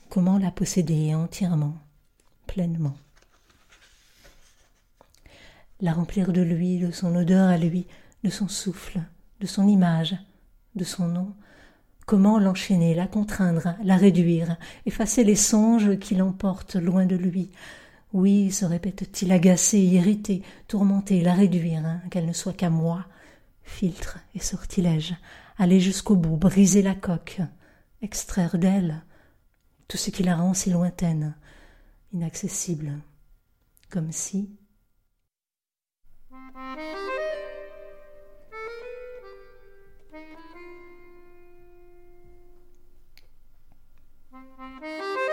Comment 0.08 0.38
la 0.38 0.50
posséder 0.50 1.14
entièrement, 1.14 1.74
pleinement? 2.46 2.96
La 5.82 5.92
remplir 5.92 6.32
de 6.32 6.40
lui, 6.40 6.78
de 6.78 6.90
son 6.90 7.14
odeur 7.14 7.50
à 7.50 7.58
lui, 7.58 7.86
de 8.24 8.30
son 8.30 8.48
souffle, 8.48 9.02
de 9.40 9.46
son 9.46 9.66
image, 9.68 10.16
de 10.74 10.84
son 10.84 11.08
nom, 11.08 11.34
comment 12.06 12.38
l'enchaîner, 12.38 12.94
la 12.94 13.06
contraindre, 13.06 13.74
la 13.84 13.96
réduire, 13.96 14.56
effacer 14.86 15.24
les 15.24 15.36
songes 15.36 15.98
qui 15.98 16.14
l'emportent 16.14 16.76
loin 16.76 17.06
de 17.06 17.16
lui, 17.16 17.50
oui, 18.12 18.50
se 18.50 18.64
répète-t-il, 18.64 19.30
agacé, 19.32 19.78
irrité, 19.78 20.42
tourmenté, 20.66 21.20
la 21.20 21.34
réduire, 21.34 21.84
hein, 21.84 22.00
qu'elle 22.10 22.26
ne 22.26 22.32
soit 22.32 22.54
qu'à 22.54 22.70
moi. 22.70 23.04
Filtre 23.62 24.18
et 24.34 24.38
sortilège, 24.38 25.14
aller 25.58 25.78
jusqu'au 25.78 26.16
bout, 26.16 26.38
briser 26.38 26.80
la 26.80 26.94
coque, 26.94 27.42
extraire 28.00 28.56
d'elle 28.56 29.02
tout 29.88 29.98
ce 29.98 30.10
qui 30.10 30.22
la 30.22 30.36
rend 30.36 30.54
si 30.54 30.70
lointaine, 30.70 31.34
inaccessible, 32.12 32.92
comme 33.90 34.12
si 34.12 34.50
Música 44.80 45.27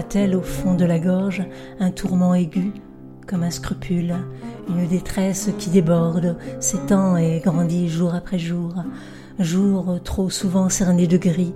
a-t-elle 0.00 0.34
au 0.34 0.42
fond 0.42 0.74
de 0.74 0.84
la 0.84 0.98
gorge 0.98 1.44
un 1.78 1.90
tourment 1.90 2.34
aigu, 2.34 2.72
comme 3.26 3.42
un 3.42 3.50
scrupule, 3.50 4.16
une 4.68 4.88
détresse 4.88 5.50
qui 5.58 5.70
déborde, 5.70 6.36
s'étend 6.58 7.16
et 7.16 7.40
grandit 7.44 7.88
jour 7.88 8.14
après 8.14 8.38
jour, 8.38 8.74
jour 9.38 10.00
trop 10.02 10.30
souvent 10.30 10.68
cerné 10.68 11.06
de 11.06 11.16
gris, 11.16 11.52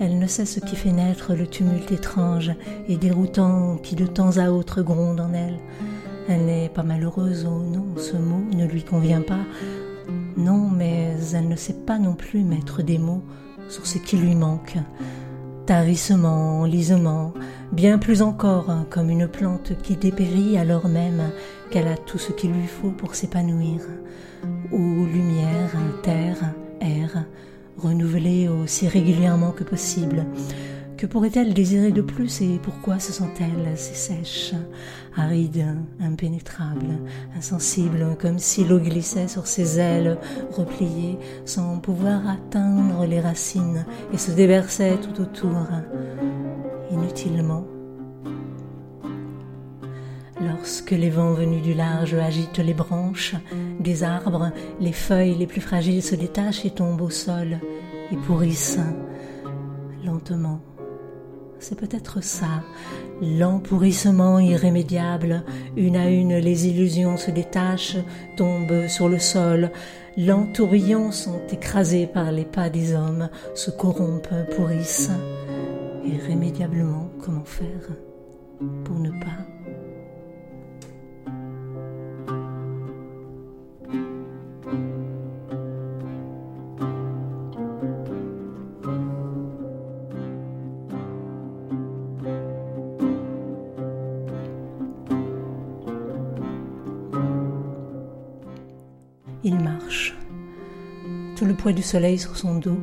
elle 0.00 0.18
ne 0.18 0.26
sait 0.26 0.46
ce 0.46 0.60
qui 0.60 0.76
fait 0.76 0.92
naître 0.92 1.34
le 1.34 1.46
tumulte 1.46 1.90
étrange 1.90 2.52
et 2.88 2.96
déroutant 2.96 3.78
qui 3.82 3.96
de 3.96 4.06
temps 4.06 4.38
à 4.38 4.50
autre 4.50 4.80
gronde 4.82 5.20
en 5.20 5.32
elle. 5.34 5.58
Elle 6.28 6.44
n'est 6.44 6.68
pas 6.68 6.82
malheureuse, 6.82 7.46
oh 7.48 7.62
non, 7.62 7.86
ce 7.96 8.16
mot 8.16 8.42
ne 8.54 8.66
lui 8.66 8.82
convient 8.82 9.22
pas. 9.22 9.46
Non, 10.36 10.68
mais 10.68 11.14
elle 11.32 11.48
ne 11.48 11.56
sait 11.56 11.72
pas 11.86 11.98
non 11.98 12.14
plus 12.14 12.44
mettre 12.44 12.82
des 12.82 12.98
mots 12.98 13.22
sur 13.70 13.86
ce 13.86 13.96
qui 13.96 14.18
lui 14.18 14.34
manque. 14.34 14.76
Tarissement, 15.64 16.64
lisement, 16.64 17.32
bien 17.72 17.98
plus 17.98 18.20
encore 18.20 18.68
hein, 18.70 18.86
comme 18.90 19.08
une 19.08 19.26
plante 19.26 19.72
qui 19.82 19.96
dépérit 19.96 20.58
alors 20.58 20.88
même 20.88 21.30
qu'elle 21.70 21.88
a 21.88 21.96
tout 21.96 22.18
ce 22.18 22.32
qu'il 22.32 22.52
lui 22.52 22.66
faut 22.66 22.90
pour 22.90 23.14
s'épanouir, 23.14 23.80
ou 24.70 25.06
lumière, 25.06 25.70
terre, 26.02 26.54
air, 26.80 27.24
renouvelée 27.78 28.48
aussi 28.48 28.86
régulièrement 28.86 29.50
que 29.50 29.64
possible. 29.64 30.26
Que 30.98 31.06
pourrait-elle 31.06 31.54
désirer 31.54 31.92
de 31.92 32.02
plus 32.02 32.40
et 32.40 32.58
pourquoi 32.60 32.98
se 32.98 33.12
sent-elle 33.12 33.78
si 33.78 33.94
sèche, 33.94 34.52
aride, 35.16 35.64
impénétrable, 36.00 36.98
insensible, 37.36 38.16
comme 38.20 38.40
si 38.40 38.64
l'eau 38.64 38.80
glissait 38.80 39.28
sur 39.28 39.46
ses 39.46 39.78
ailes 39.78 40.18
repliées 40.50 41.16
sans 41.44 41.78
pouvoir 41.78 42.28
atteindre 42.28 43.06
les 43.06 43.20
racines 43.20 43.86
et 44.12 44.18
se 44.18 44.32
déversait 44.32 44.96
tout 44.96 45.22
autour 45.22 45.68
inutilement? 46.90 47.64
Lorsque 50.40 50.90
les 50.90 51.10
vents 51.10 51.32
venus 51.32 51.62
du 51.62 51.74
large 51.74 52.14
agitent 52.14 52.58
les 52.58 52.74
branches 52.74 53.36
des 53.78 54.02
arbres, 54.02 54.50
les 54.80 54.92
feuilles 54.92 55.36
les 55.36 55.46
plus 55.46 55.60
fragiles 55.60 56.02
se 56.02 56.16
détachent 56.16 56.64
et 56.64 56.70
tombent 56.70 57.02
au 57.02 57.10
sol 57.10 57.60
et 58.10 58.16
pourrissent 58.16 58.80
lentement. 60.04 60.60
C'est 61.60 61.78
peut-être 61.78 62.22
ça, 62.22 62.62
l'empourrissement 63.20 64.38
irrémédiable. 64.38 65.42
Une 65.76 65.96
à 65.96 66.08
une, 66.08 66.36
les 66.36 66.68
illusions 66.68 67.16
se 67.16 67.30
détachent, 67.30 67.96
tombent 68.36 68.86
sur 68.86 69.08
le 69.08 69.18
sol. 69.18 69.70
L'entourillon 70.16 71.10
sont 71.10 71.40
écrasés 71.50 72.06
par 72.06 72.30
les 72.30 72.44
pas 72.44 72.70
des 72.70 72.94
hommes, 72.94 73.28
se 73.54 73.70
corrompent, 73.70 74.28
pourrissent 74.54 75.10
irrémédiablement 76.04 77.10
comment 77.24 77.44
faire 77.44 77.90
pour 78.84 78.98
ne 78.98 79.10
pas 79.10 79.77
du 101.72 101.82
soleil 101.82 102.18
sur 102.18 102.36
son 102.36 102.54
dos, 102.54 102.78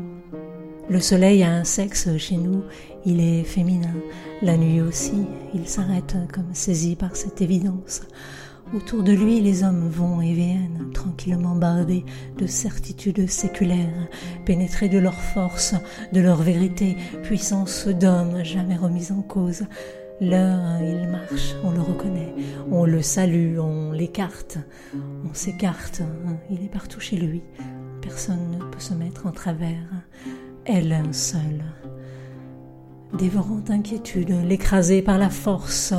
le 0.90 1.00
soleil 1.00 1.44
a 1.44 1.52
un 1.52 1.64
sexe 1.64 2.16
chez 2.18 2.38
nous, 2.38 2.64
il 3.06 3.20
est 3.20 3.44
féminin. 3.44 3.96
La 4.44 4.56
nuit 4.56 4.82
aussi, 4.82 5.26
il 5.56 5.68
s'arrête 5.68 6.16
comme 6.32 6.54
saisi 6.54 6.96
par 6.96 7.16
cette 7.16 7.42
évidence. 7.42 8.02
Autour 8.74 9.02
de 9.02 9.12
lui, 9.12 9.42
les 9.42 9.64
hommes 9.64 9.90
vont 9.90 10.22
et 10.22 10.34
viennent, 10.34 10.92
tranquillement 10.94 11.56
bardés 11.56 12.06
de 12.38 12.46
certitudes 12.46 13.28
séculaires, 13.28 14.08
pénétrés 14.46 14.90
de 14.90 15.00
leur 15.00 15.20
force, 15.20 15.74
de 16.14 16.20
leur 16.20 16.42
vérité, 16.42 16.98
puissance 17.24 17.88
d'homme 17.88 18.44
jamais 18.44 18.76
remise 18.76 19.12
en 19.12 19.22
cause. 19.22 19.64
L'heure, 20.22 20.82
il 20.82 21.10
marche, 21.10 21.56
on 21.64 21.72
le 21.72 21.82
reconnaît, 21.82 22.34
on 22.72 22.86
le 22.86 23.02
salue, 23.02 23.58
on 23.60 23.92
l'écarte, 23.92 24.60
on 25.30 25.34
s'écarte, 25.34 26.04
il 26.50 26.64
est 26.64 26.72
partout 26.72 27.00
chez 27.00 27.18
lui, 27.18 27.42
personne 28.06 28.52
ne 28.52 28.64
peut 28.64 28.80
se 28.80 28.94
mettre 28.94 29.26
en 29.26 29.32
travers 29.32 29.88
elle 30.66 30.96
seule. 31.12 31.64
Dévorante 33.18 33.72
inquiétude, 33.72 34.34
l'écraser 34.48 35.02
par 35.02 35.18
la 35.18 35.30
force, 35.30 35.94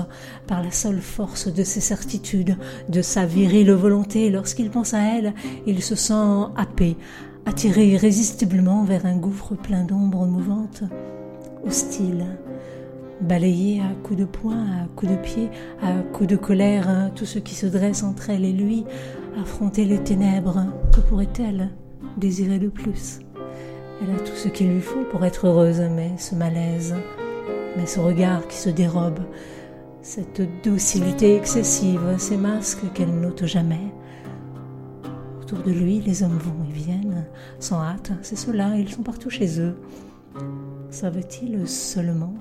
par 0.47 0.62
la 0.62 0.71
seule 0.71 1.01
force 1.01 1.53
de 1.53 1.64
ses 1.64 1.81
certitudes, 1.81 2.57
de 2.88 3.03
sa 3.03 3.27
virile 3.27 3.73
volonté, 3.73 4.31
lorsqu'il 4.31 4.71
pense 4.71 4.95
à 4.95 5.01
elle, 5.01 5.35
il 5.66 5.83
se 5.83 5.95
sent 5.95 6.45
happé, 6.57 6.97
attiré 7.45 7.88
irrésistiblement 7.88 8.85
vers 8.85 9.07
un 9.07 9.16
gouffre 9.16 9.55
plein 9.55 9.83
d'ombres 9.83 10.27
mouvantes, 10.27 10.85
hostile, 11.64 12.25
balayé 13.21 13.81
à 13.81 13.95
coups 14.05 14.21
de 14.21 14.27
poing, 14.27 14.64
à 14.83 14.87
coups 14.95 15.12
de 15.12 15.16
pied, 15.16 15.49
à 15.83 15.92
coups 16.12 16.29
de 16.29 16.37
colère, 16.37 16.88
hein, 16.88 17.11
tout 17.16 17.27
ce 17.27 17.38
qui 17.40 17.55
se 17.55 17.66
dresse 17.66 18.03
entre 18.05 18.31
elle 18.31 18.45
et 18.45 18.53
lui, 18.53 18.85
affronter 19.40 19.85
les 19.85 19.99
ténèbres, 19.99 20.66
que 20.92 21.01
pourrait-elle 21.01 21.71
désirer 22.16 22.59
de 22.59 22.68
plus. 22.68 23.20
Elle 24.02 24.14
a 24.14 24.18
tout 24.18 24.37
ce 24.37 24.48
qu'il 24.48 24.72
lui 24.72 24.81
faut 24.81 25.05
pour 25.11 25.24
être 25.24 25.46
heureuse, 25.46 25.81
mais 25.81 26.12
ce 26.18 26.35
malaise, 26.35 26.94
mais 27.76 27.87
ce 27.87 28.00
regard 28.00 28.46
qui 28.48 28.57
se 28.57 28.70
dérobe, 28.70 29.20
cette 30.02 30.42
docilité 30.62 31.37
excessive, 31.37 32.00
ces 32.18 32.37
masques 32.37 32.92
qu'elle 32.94 33.20
n'ôte 33.20 33.46
jamais, 33.46 33.92
Autour 35.46 35.62
de 35.62 35.70
lui, 35.70 36.00
les 36.00 36.24
hommes 36.24 36.38
vont 36.38 36.64
et 36.68 36.72
viennent, 36.72 37.24
sans 37.61 37.81
hâte, 37.81 38.11
c'est 38.22 38.35
cela, 38.35 38.76
ils 38.76 38.88
sont 38.88 39.05
partout 39.05 39.31
chez 39.31 39.61
eux. 39.61 39.76
Savent-ils 40.90 41.68
seulement 41.68 42.35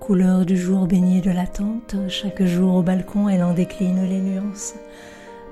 Couleur 0.00 0.44
du 0.44 0.56
jour 0.56 0.86
baignée 0.86 1.22
de 1.22 1.30
l'attente, 1.30 1.96
chaque 2.08 2.42
jour 2.42 2.74
au 2.74 2.82
balcon 2.82 3.28
elle 3.28 3.42
en 3.42 3.54
décline 3.54 4.04
les 4.04 4.20
nuances. 4.20 4.74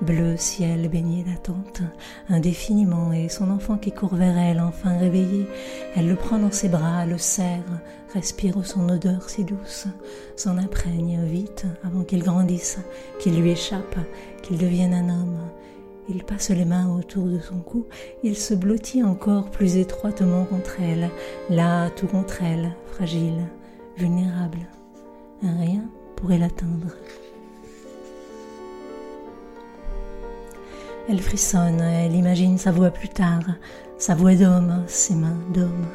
Bleu 0.01 0.35
ciel 0.37 0.89
baigné 0.89 1.23
d'attente, 1.23 1.81
indéfiniment, 2.29 3.13
et 3.13 3.29
son 3.29 3.49
enfant 3.49 3.77
qui 3.77 3.91
court 3.91 4.15
vers 4.15 4.37
elle, 4.37 4.59
enfin 4.59 4.97
réveillé, 4.97 5.47
elle 5.95 6.07
le 6.07 6.15
prend 6.15 6.37
dans 6.37 6.51
ses 6.51 6.69
bras, 6.69 7.05
le 7.05 7.17
serre, 7.17 7.63
respire 8.13 8.63
son 8.65 8.89
odeur 8.89 9.29
si 9.29 9.43
douce, 9.43 9.87
s'en 10.35 10.57
imprègne 10.57 11.23
vite 11.25 11.65
avant 11.83 12.03
qu'il 12.03 12.21
grandisse, 12.21 12.77
qu'il 13.19 13.39
lui 13.39 13.51
échappe, 13.51 13.97
qu'il 14.43 14.57
devienne 14.57 14.93
un 14.93 15.09
homme. 15.09 15.37
Il 16.09 16.23
passe 16.25 16.49
les 16.49 16.65
mains 16.65 16.89
autour 16.89 17.25
de 17.25 17.39
son 17.39 17.59
cou, 17.59 17.87
il 18.23 18.35
se 18.35 18.53
blottit 18.53 19.03
encore 19.03 19.49
plus 19.49 19.77
étroitement 19.77 20.43
contre 20.45 20.77
elle, 20.81 21.09
là 21.49 21.89
tout 21.89 22.07
contre 22.07 22.43
elle, 22.43 22.75
fragile, 22.91 23.47
vulnérable. 23.97 24.59
Rien 25.41 25.83
pourrait 26.15 26.37
l'atteindre. 26.37 26.95
Elle 31.09 31.19
frissonne, 31.19 31.81
elle 31.81 32.15
imagine 32.15 32.57
sa 32.57 32.71
voix 32.71 32.89
plus 32.89 33.09
tard, 33.09 33.41
sa 33.97 34.15
voix 34.15 34.35
d'homme, 34.35 34.83
ses 34.87 35.15
mains 35.15 35.37
d'homme, 35.53 35.85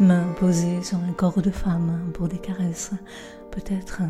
mains 0.00 0.24
posées 0.40 0.82
sur 0.82 0.96
un 0.98 1.12
corps 1.12 1.42
de 1.42 1.50
femme 1.50 2.10
pour 2.14 2.28
des 2.28 2.38
caresses. 2.38 2.92
Peut-être, 3.50 4.00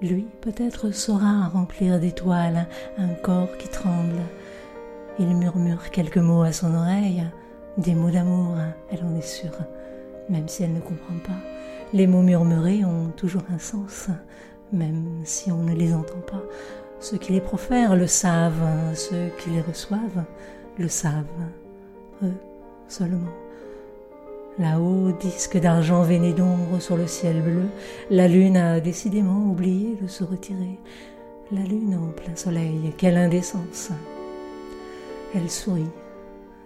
lui, 0.00 0.26
peut-être 0.40 0.90
saura 0.90 1.48
remplir 1.48 2.00
d'étoiles 2.00 2.66
un 2.96 3.08
corps 3.08 3.54
qui 3.58 3.68
tremble. 3.68 4.22
Il 5.18 5.36
murmure 5.36 5.90
quelques 5.90 6.16
mots 6.16 6.42
à 6.42 6.52
son 6.52 6.74
oreille, 6.74 7.26
des 7.76 7.94
mots 7.94 8.10
d'amour, 8.10 8.56
elle 8.90 9.04
en 9.04 9.14
est 9.14 9.26
sûre, 9.26 9.58
même 10.30 10.48
si 10.48 10.62
elle 10.62 10.72
ne 10.72 10.80
comprend 10.80 11.18
pas. 11.22 11.59
Les 11.92 12.06
mots 12.06 12.22
murmurés 12.22 12.84
ont 12.84 13.10
toujours 13.16 13.42
un 13.52 13.58
sens, 13.58 14.08
même 14.72 15.04
si 15.24 15.50
on 15.50 15.64
ne 15.64 15.74
les 15.74 15.92
entend 15.92 16.20
pas. 16.20 16.42
Ceux 17.00 17.16
qui 17.18 17.32
les 17.32 17.40
profèrent 17.40 17.96
le 17.96 18.06
savent, 18.06 18.94
ceux 18.94 19.30
qui 19.38 19.50
les 19.50 19.60
reçoivent 19.60 20.24
le 20.78 20.88
savent, 20.88 21.24
eux 22.22 22.34
seulement. 22.88 23.32
Là-haut, 24.58 25.10
disque 25.12 25.58
d'argent 25.58 26.02
veiné 26.02 26.32
d'ombre 26.32 26.80
sur 26.80 26.96
le 26.96 27.06
ciel 27.06 27.42
bleu, 27.42 27.64
la 28.10 28.28
lune 28.28 28.56
a 28.56 28.80
décidément 28.80 29.50
oublié 29.50 29.96
de 30.00 30.06
se 30.06 30.22
retirer. 30.22 30.78
La 31.50 31.62
lune 31.62 31.96
en 31.96 32.12
plein 32.12 32.36
soleil, 32.36 32.92
quelle 32.98 33.16
indécence. 33.16 33.90
Elle 35.34 35.50
sourit, 35.50 35.90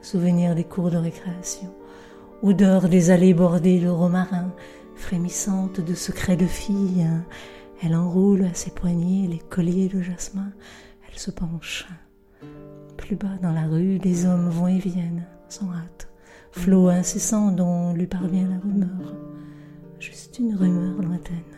souvenir 0.02 0.54
des 0.54 0.64
cours 0.64 0.90
de 0.90 0.96
récréation, 0.96 1.72
odeur 2.42 2.88
des 2.88 3.10
allées 3.10 3.34
bordées 3.34 3.80
de 3.80 3.88
romarin, 3.88 4.50
frémissante 4.96 5.80
de 5.80 5.94
secrets 5.94 6.36
de 6.36 6.46
fille. 6.46 7.06
Elle 7.82 7.94
enroule 7.94 8.44
à 8.44 8.54
ses 8.54 8.70
poignets 8.70 9.28
les 9.28 9.38
colliers 9.38 9.88
de 9.88 10.00
jasmin. 10.00 10.52
Elle 11.08 11.18
se 11.18 11.30
penche. 11.30 11.86
Plus 12.96 13.16
bas 13.16 13.36
dans 13.42 13.52
la 13.52 13.66
rue, 13.66 13.98
des 13.98 14.26
hommes 14.26 14.48
vont 14.48 14.68
et 14.68 14.78
viennent, 14.78 15.26
sans 15.48 15.70
hâte. 15.70 16.08
Flot 16.52 16.88
incessant 16.88 17.50
dont 17.50 17.92
lui 17.92 18.06
parvient 18.06 18.48
la 18.48 18.58
rumeur. 18.58 19.14
Juste 19.98 20.38
une 20.38 20.54
rumeur 20.54 21.02
lointaine. 21.02 21.54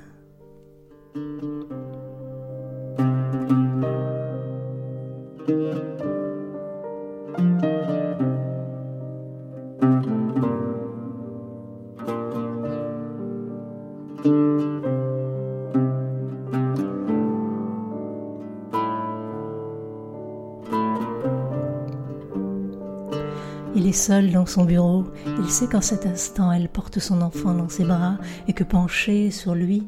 Il 23.86 23.90
est 23.90 23.92
seul 23.92 24.32
dans 24.32 24.46
son 24.46 24.64
bureau, 24.64 25.04
il 25.38 25.48
sait 25.48 25.68
qu'en 25.68 25.80
cet 25.80 26.06
instant 26.06 26.50
elle 26.50 26.68
porte 26.68 26.98
son 26.98 27.22
enfant 27.22 27.54
dans 27.54 27.68
ses 27.68 27.84
bras 27.84 28.18
et 28.48 28.52
que 28.52 28.64
penchée 28.64 29.30
sur 29.30 29.54
lui, 29.54 29.86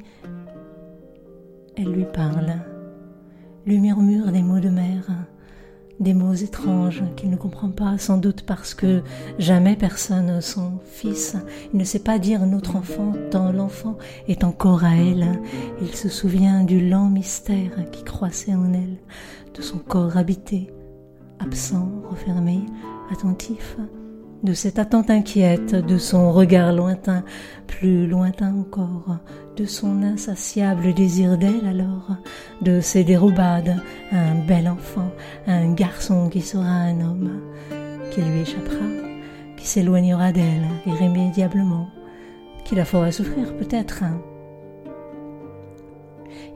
elle 1.77 1.91
lui 1.91 2.05
parle, 2.05 2.61
lui 3.67 3.81
murmure 3.81 4.31
des 4.31 4.45
mots 4.45 4.61
de 4.61 4.69
mère, 4.69 5.11
des 5.99 6.15
mots 6.15 6.33
étranges 6.33 7.03
qu'il 7.17 7.29
ne 7.29 7.37
comprend 7.37 7.71
pas, 7.71 7.99
sans 7.99 8.19
doute 8.19 8.43
parce 8.43 8.73
que 8.73 9.03
jamais 9.41 9.75
personne 9.75 10.41
son 10.43 10.79
fils. 10.85 11.37
Il 11.73 11.81
ne 11.81 11.85
sait 11.85 11.99
pas 11.99 12.21
dire 12.21 12.47
notre 12.47 12.77
enfant, 12.77 13.15
tant 13.33 13.51
l'enfant 13.51 13.99
est 14.29 14.45
encore 14.45 14.85
à 14.85 14.95
elle. 14.95 15.41
Il 15.83 15.93
se 15.93 16.09
souvient 16.09 16.63
du 16.63 16.89
lent 16.89 17.09
mystère 17.09 17.91
qui 17.91 18.05
croissait 18.05 18.55
en 18.55 18.73
elle, 18.73 18.99
de 19.55 19.61
son 19.61 19.79
corps 19.79 20.17
habité, 20.17 20.71
absent, 21.41 21.89
refermé, 22.11 22.61
attentif, 23.11 23.77
de 24.43 24.53
cette 24.53 24.79
attente 24.79 25.11
inquiète, 25.11 25.75
de 25.75 25.99
son 25.99 26.33
regard 26.33 26.73
lointain, 26.73 27.25
plus 27.67 28.07
lointain 28.07 28.55
encore, 28.55 29.19
de 29.57 29.65
son 29.65 30.03
insatiable 30.03 30.95
désir 30.95 31.37
d'elle 31.39 31.67
alors, 31.67 32.17
de 32.63 32.81
ses 32.81 33.03
dérobades, 33.05 33.83
un 34.13 34.35
bel 34.47 34.69
enfant, 34.69 35.11
un 35.47 35.73
garçon 35.73 36.29
qui 36.29 36.41
sera 36.41 36.65
un 36.65 37.01
homme, 37.01 37.41
qui 38.13 38.23
lui 38.23 38.41
échappera, 38.41 38.87
qui 39.57 39.67
s'éloignera 39.67 40.33
d'elle 40.33 40.69
irrémédiablement, 40.87 41.89
qui 42.65 42.77
la 42.77 42.85
fera 42.85 43.11
souffrir 43.11 43.57
peut-être. 43.57 44.05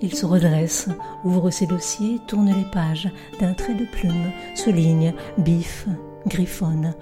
Il 0.01 0.15
se 0.15 0.27
redresse, 0.27 0.89
ouvre 1.25 1.51
ses 1.51 1.67
dossiers, 1.67 2.19
tourne 2.27 2.53
les 2.53 2.71
pages, 2.73 3.11
d'un 3.41 3.55
trait 3.55 3.75
de 3.75 3.85
plume, 3.85 4.31
souligne, 4.55 5.15
biffe, 5.39 5.87
griffonne. 6.27 6.95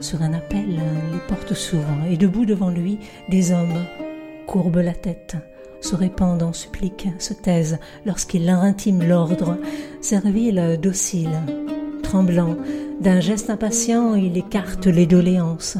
Sur 0.00 0.22
un 0.22 0.34
appel, 0.34 0.80
les 1.12 1.20
portes 1.28 1.54
s'ouvrent 1.54 2.06
et 2.10 2.16
debout 2.16 2.44
devant 2.44 2.70
lui, 2.70 2.98
des 3.28 3.52
hommes 3.52 3.84
courbent 4.46 4.78
la 4.78 4.94
tête, 4.94 5.36
se 5.80 5.94
répandent 5.94 6.42
en 6.42 6.52
suppliques, 6.52 7.08
se 7.18 7.32
taisent 7.32 7.78
lorsqu'il 8.04 8.46
leur 8.46 8.60
intime 8.60 9.02
l'ordre, 9.02 9.56
servile, 10.00 10.78
docile, 10.80 11.40
tremblant, 12.02 12.56
d'un 13.00 13.20
geste 13.20 13.50
impatient, 13.50 14.14
il 14.14 14.36
écarte 14.36 14.86
les 14.86 15.06
doléances 15.06 15.78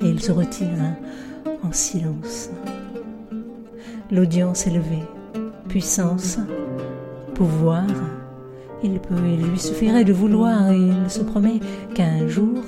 et 0.00 0.06
il 0.06 0.20
se 0.20 0.32
retire 0.32 0.68
en 1.62 1.72
silence. 1.72 2.50
L'audience 4.10 4.66
est 4.66 4.70
levée, 4.70 5.04
puissance, 5.72 6.36
pouvoir, 7.34 7.86
il 8.84 9.00
peut, 9.00 9.14
il 9.24 9.42
lui 9.42 9.58
suffirait 9.58 10.04
de 10.04 10.12
vouloir 10.12 10.70
et 10.70 10.76
il 10.76 11.08
se 11.08 11.22
promet 11.22 11.60
qu'un 11.94 12.28
jour, 12.28 12.62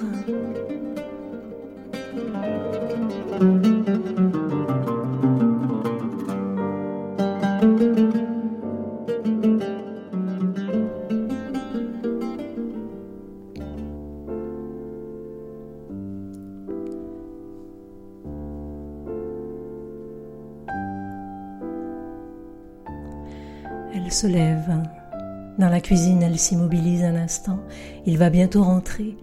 s'immobilise 26.44 27.02
un 27.04 27.16
instant. 27.16 27.58
Il 28.06 28.18
va 28.18 28.30
bientôt 28.30 28.62
rentrer. 28.62 29.16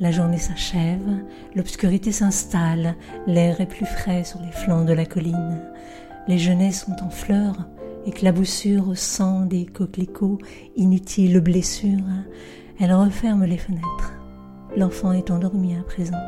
La 0.00 0.10
journée 0.10 0.38
s'achève, 0.38 1.22
l'obscurité 1.54 2.10
s'installe, 2.10 2.96
l'air 3.28 3.60
est 3.60 3.66
plus 3.66 3.86
frais 3.86 4.24
sur 4.24 4.40
les 4.40 4.50
flancs 4.50 4.84
de 4.84 4.92
la 4.92 5.06
colline. 5.06 5.62
Les 6.26 6.36
genêts 6.36 6.72
sont 6.72 6.96
en 7.00 7.10
fleurs, 7.10 7.68
éclaboussures 8.04 8.88
au 8.88 8.96
sang 8.96 9.46
des 9.46 9.66
coquelicots, 9.66 10.38
inutiles 10.74 11.38
blessures. 11.38 12.10
Elle 12.80 12.92
referme 12.92 13.44
les 13.44 13.58
fenêtres. 13.58 14.14
L'enfant 14.76 15.12
est 15.12 15.30
endormi 15.30 15.76
à 15.76 15.82
présent. 15.84 16.18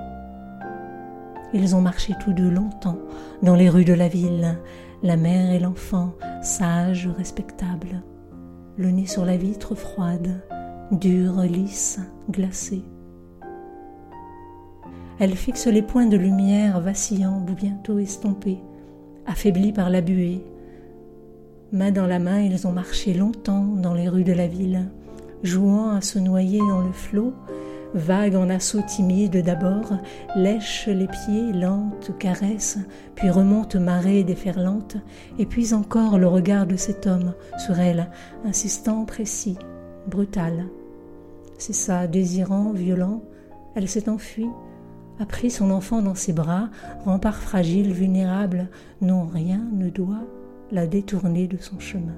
Ils 1.52 1.74
ont 1.74 1.80
marché 1.80 2.14
tous 2.22 2.32
deux 2.32 2.50
longtemps 2.50 2.98
dans 3.42 3.56
les 3.56 3.68
rues 3.68 3.84
de 3.84 3.94
la 3.94 4.06
ville, 4.06 4.60
la 5.02 5.16
mère 5.16 5.50
et 5.50 5.58
l'enfant, 5.58 6.12
sages, 6.40 7.08
respectables, 7.18 8.02
le 8.78 8.90
nez 8.90 9.06
sur 9.06 9.24
la 9.24 9.36
vitre 9.36 9.74
froide, 9.74 10.42
dure, 10.90 11.40
lisse, 11.42 11.98
glacée. 12.30 12.82
Elle 15.18 15.34
fixe 15.34 15.66
les 15.66 15.82
points 15.82 16.06
de 16.06 16.16
lumière 16.16 16.80
vacillants 16.80 17.42
ou 17.48 17.54
bientôt 17.54 17.98
estompés, 17.98 18.58
affaiblis 19.26 19.72
par 19.72 19.88
la 19.88 20.02
buée. 20.02 20.44
Main 21.72 21.90
dans 21.90 22.06
la 22.06 22.18
main, 22.18 22.40
ils 22.40 22.66
ont 22.66 22.72
marché 22.72 23.14
longtemps 23.14 23.64
dans 23.64 23.94
les 23.94 24.08
rues 24.08 24.24
de 24.24 24.34
la 24.34 24.46
ville, 24.46 24.90
jouant 25.42 25.90
à 25.90 26.02
se 26.02 26.18
noyer 26.18 26.58
dans 26.58 26.82
le 26.82 26.92
flot, 26.92 27.32
vague 27.96 28.36
en 28.36 28.50
assaut 28.50 28.82
timide 28.82 29.42
d'abord, 29.42 29.92
lèche 30.36 30.86
les 30.86 31.08
pieds, 31.08 31.52
lente, 31.52 32.16
caresse, 32.18 32.78
puis 33.14 33.30
remonte 33.30 33.76
marée 33.76 34.22
déferlante, 34.22 34.96
et 35.38 35.46
puis 35.46 35.74
encore 35.74 36.18
le 36.18 36.28
regard 36.28 36.66
de 36.66 36.76
cet 36.76 37.06
homme 37.06 37.34
sur 37.58 37.80
elle, 37.80 38.10
insistant, 38.44 39.04
précis, 39.04 39.58
brutal. 40.06 40.66
C'est 41.58 41.72
ça, 41.72 42.06
désirant, 42.06 42.72
violent, 42.72 43.22
elle 43.74 43.88
s'est 43.88 44.08
enfuie, 44.08 44.50
a 45.18 45.26
pris 45.26 45.50
son 45.50 45.70
enfant 45.70 46.02
dans 46.02 46.14
ses 46.14 46.32
bras, 46.32 46.68
rempart 47.04 47.40
fragile, 47.40 47.92
vulnérable, 47.92 48.68
non 49.00 49.24
rien 49.26 49.62
ne 49.72 49.88
doit 49.88 50.24
la 50.70 50.86
détourner 50.86 51.46
de 51.46 51.56
son 51.56 51.78
chemin. 51.78 52.16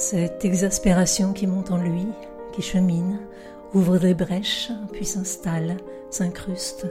Cette 0.00 0.46
exaspération 0.46 1.34
qui 1.34 1.46
monte 1.46 1.70
en 1.70 1.76
lui, 1.76 2.06
qui 2.54 2.62
chemine, 2.62 3.18
ouvre 3.74 3.98
des 3.98 4.14
brèches, 4.14 4.70
puis 4.92 5.04
s'installe, 5.04 5.76
s'incruste, 6.08 6.86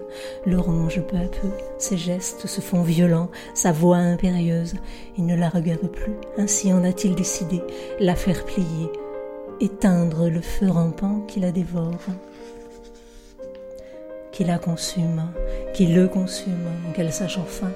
le 0.45 0.60
ronge 0.60 1.02
peu 1.02 1.17
à 1.17 1.22
peu, 1.22 1.50
ses 1.80 1.98
gestes 1.98 2.45
se 2.45 2.62
font 2.62 2.84
violents, 2.84 3.32
sa 3.56 3.72
voix 3.72 3.98
impérieuse, 3.98 4.76
il 5.17 5.26
ne 5.26 5.36
la 5.36 5.50
regarde 5.50 5.88
plus, 5.88 6.13
ainsi 6.38 6.72
en 6.72 6.84
a-t-il 6.84 7.15
décidé, 7.15 7.63
la 8.00 8.13
faire 8.13 8.45
plier, 8.45 8.91
éteindre 9.60 10.30
le 10.30 10.41
feu 10.41 10.69
rampant 10.69 11.22
qui 11.22 11.39
la 11.39 11.52
dévore, 11.52 12.06
qui 14.32 14.43
la 14.43 14.60
consume, 14.60 15.24
qui 15.74 15.88
le 15.88 16.08
consume, 16.08 16.69
qu'elle 16.93 17.12
sache 17.12 17.39
enfin 17.39 17.72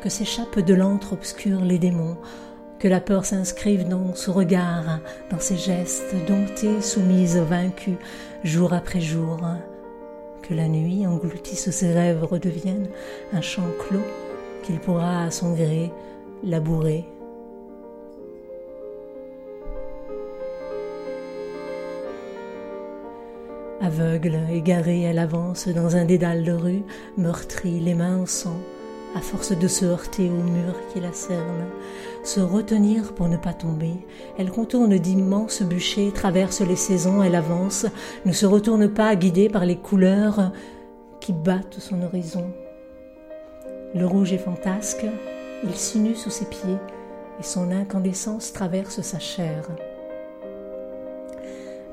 que 0.00 0.08
s'échappent 0.08 0.60
de 0.60 0.74
l'antre 0.74 1.12
obscur 1.12 1.60
les 1.60 1.78
démons, 1.78 2.16
que 2.80 2.88
la 2.88 3.00
peur 3.00 3.26
s'inscrive 3.26 3.86
dans 3.86 4.14
ce 4.14 4.30
regard, 4.30 5.00
dans 5.30 5.38
ses 5.38 5.58
gestes, 5.58 6.14
domptée, 6.26 6.80
soumise, 6.80 7.36
vaincue, 7.36 7.98
jour 8.42 8.72
après 8.72 9.02
jour, 9.02 9.38
que 10.42 10.54
la 10.54 10.66
nuit 10.66 11.06
engloutisse 11.06 11.70
ses 11.70 11.92
rêves 11.92 12.24
redevienne 12.24 12.88
un 13.34 13.42
champ 13.42 13.68
clos 13.86 14.00
qu'il 14.62 14.80
pourra 14.80 15.24
à 15.24 15.30
son 15.30 15.52
gré 15.52 15.92
labourer. 16.42 17.04
Aveugle, 23.82 24.38
égarée, 24.50 25.02
elle 25.02 25.18
avance 25.18 25.68
dans 25.68 25.96
un 25.96 26.06
dédale 26.06 26.44
de 26.44 26.52
rue, 26.52 26.82
meurtrie, 27.18 27.80
les 27.80 27.94
mains 27.94 28.18
en 28.18 28.26
sang, 28.26 28.56
à 29.14 29.20
force 29.20 29.52
de 29.52 29.68
se 29.68 29.84
heurter 29.84 30.28
au 30.28 30.42
mur 30.42 30.74
qui 30.92 31.00
la 31.00 31.12
cerne, 31.12 31.66
se 32.24 32.40
retenir 32.40 33.14
pour 33.14 33.28
ne 33.28 33.36
pas 33.36 33.52
tomber. 33.52 33.94
Elle 34.38 34.50
contourne 34.50 34.96
d'immenses 34.98 35.62
bûchers, 35.62 36.12
traverse 36.12 36.60
les 36.60 36.76
saisons, 36.76 37.22
elle 37.22 37.34
avance, 37.34 37.86
ne 38.24 38.32
se 38.32 38.46
retourne 38.46 38.88
pas 38.88 39.14
guidée 39.16 39.48
par 39.48 39.64
les 39.64 39.76
couleurs 39.76 40.52
qui 41.20 41.32
battent 41.32 41.78
son 41.80 42.02
horizon. 42.02 42.52
Le 43.94 44.06
rouge 44.06 44.32
est 44.32 44.38
fantasque, 44.38 45.04
il 45.64 45.74
sinue 45.74 46.14
sous 46.14 46.30
ses 46.30 46.46
pieds 46.46 46.78
et 47.40 47.42
son 47.42 47.70
incandescence 47.72 48.52
traverse 48.52 49.00
sa 49.00 49.18
chair. 49.18 49.68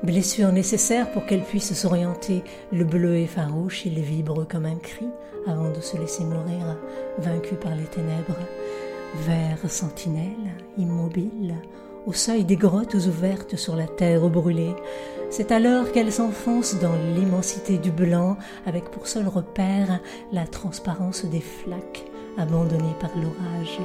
Blessure 0.04 0.52
nécessaire 0.52 1.10
pour 1.10 1.26
qu'elle 1.26 1.42
puisse 1.42 1.74
s'orienter, 1.74 2.44
le 2.72 2.84
bleu 2.84 3.16
est 3.16 3.26
farouche, 3.26 3.84
il 3.84 3.98
vibre 4.00 4.46
comme 4.46 4.64
un 4.64 4.76
cri 4.76 5.08
avant 5.44 5.70
de 5.70 5.80
se 5.80 5.96
laisser 5.96 6.24
mourir, 6.24 6.78
vaincu 7.18 7.56
par 7.56 7.74
les 7.74 7.84
ténèbres. 7.84 8.38
Vert 9.26 9.68
sentinelle, 9.68 10.54
immobile, 10.76 11.56
au 12.06 12.12
seuil 12.12 12.44
des 12.44 12.56
grottes 12.56 12.94
ouvertes 12.94 13.56
sur 13.56 13.74
la 13.74 13.88
terre 13.88 14.28
brûlée. 14.28 14.76
C'est 15.30 15.50
alors 15.50 15.90
qu'elle 15.90 16.12
s'enfonce 16.12 16.76
dans 16.78 16.94
l'immensité 17.16 17.78
du 17.78 17.90
blanc, 17.90 18.36
avec 18.66 18.90
pour 18.90 19.08
seul 19.08 19.26
repère 19.26 20.00
la 20.30 20.46
transparence 20.46 21.24
des 21.24 21.40
flaques 21.40 22.04
abandonnées 22.36 22.96
par 23.00 23.10
l'orage. 23.16 23.80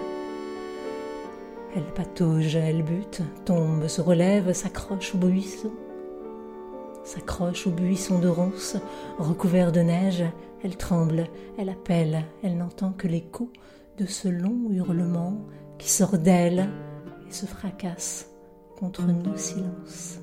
Elle 1.76 1.92
patauge, 1.96 2.56
elle 2.56 2.84
bute, 2.84 3.22
tombe, 3.46 3.88
se 3.88 4.00
relève, 4.00 4.54
s'accroche 4.54 5.16
au 5.16 5.18
buisson. 5.18 5.72
S'accroche 7.04 7.68
au 7.68 7.72
buisson 7.72 8.20
de 8.20 8.30
ronces, 8.30 8.78
recouvert 9.20 9.72
de 9.72 9.82
neige, 9.82 10.24
elle 10.64 10.78
tremble, 10.78 11.28
elle 11.58 11.70
appelle, 11.70 12.24
elle 12.42 12.58
n'entend 12.58 12.94
que 12.94 13.08
l'écho 13.08 13.52
de 13.98 14.06
ce 14.06 14.30
long 14.30 14.70
hurlement 14.72 15.38
qui 15.78 15.90
sort 15.90 16.18
d'elle 16.18 16.70
et 17.28 17.34
se 17.34 17.46
fracasse 17.46 18.30
contre 18.78 19.04
nos 19.04 19.36
silences. 19.36 20.23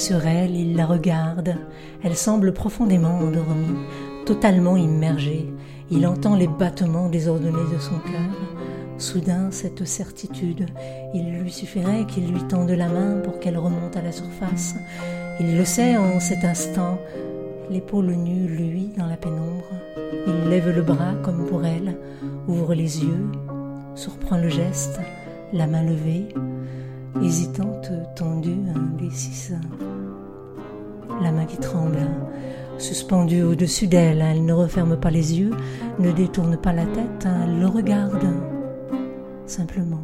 Sur 0.00 0.26
elle, 0.26 0.56
il 0.56 0.76
la 0.76 0.86
regarde. 0.86 1.56
Elle 2.02 2.16
semble 2.16 2.52
profondément 2.52 3.18
endormie, 3.18 3.78
totalement 4.24 4.76
immergée. 4.76 5.52
Il 5.90 6.06
entend 6.06 6.36
les 6.36 6.48
battements 6.48 7.10
désordonnés 7.10 7.70
de 7.72 7.78
son 7.78 7.98
cœur. 7.98 8.56
Soudain, 8.96 9.50
cette 9.50 9.84
certitude, 9.84 10.66
il 11.14 11.40
lui 11.40 11.52
suffirait 11.52 12.06
qu'il 12.06 12.32
lui 12.32 12.42
tende 12.48 12.70
la 12.70 12.88
main 12.88 13.20
pour 13.22 13.40
qu'elle 13.40 13.58
remonte 13.58 13.96
à 13.96 14.02
la 14.02 14.12
surface. 14.12 14.74
Il 15.38 15.56
le 15.56 15.64
sait 15.64 15.96
en 15.96 16.18
cet 16.18 16.44
instant, 16.44 16.98
l'épaule 17.70 18.12
nue, 18.12 18.48
lui, 18.48 18.92
dans 18.96 19.06
la 19.06 19.16
pénombre. 19.16 19.68
Il 20.26 20.48
lève 20.48 20.70
le 20.70 20.82
bras 20.82 21.14
comme 21.22 21.46
pour 21.46 21.64
elle, 21.66 21.98
ouvre 22.48 22.74
les 22.74 23.04
yeux, 23.04 23.30
surprend 23.94 24.38
le 24.38 24.48
geste, 24.48 24.98
la 25.52 25.66
main 25.66 25.82
levée, 25.82 26.28
hésitante, 27.22 27.90
tendue, 28.16 28.56
indécise. 28.74 29.56
La 31.22 31.32
main 31.32 31.44
qui 31.44 31.58
tremble, 31.58 31.98
suspendue 32.78 33.42
au-dessus 33.42 33.86
d'elle, 33.86 34.22
elle 34.22 34.44
ne 34.44 34.52
referme 34.52 34.98
pas 34.98 35.10
les 35.10 35.38
yeux, 35.38 35.52
ne 35.98 36.12
détourne 36.12 36.56
pas 36.56 36.72
la 36.72 36.86
tête, 36.86 37.26
elle 37.26 37.60
le 37.60 37.66
regarde, 37.66 38.26
simplement. 39.46 40.00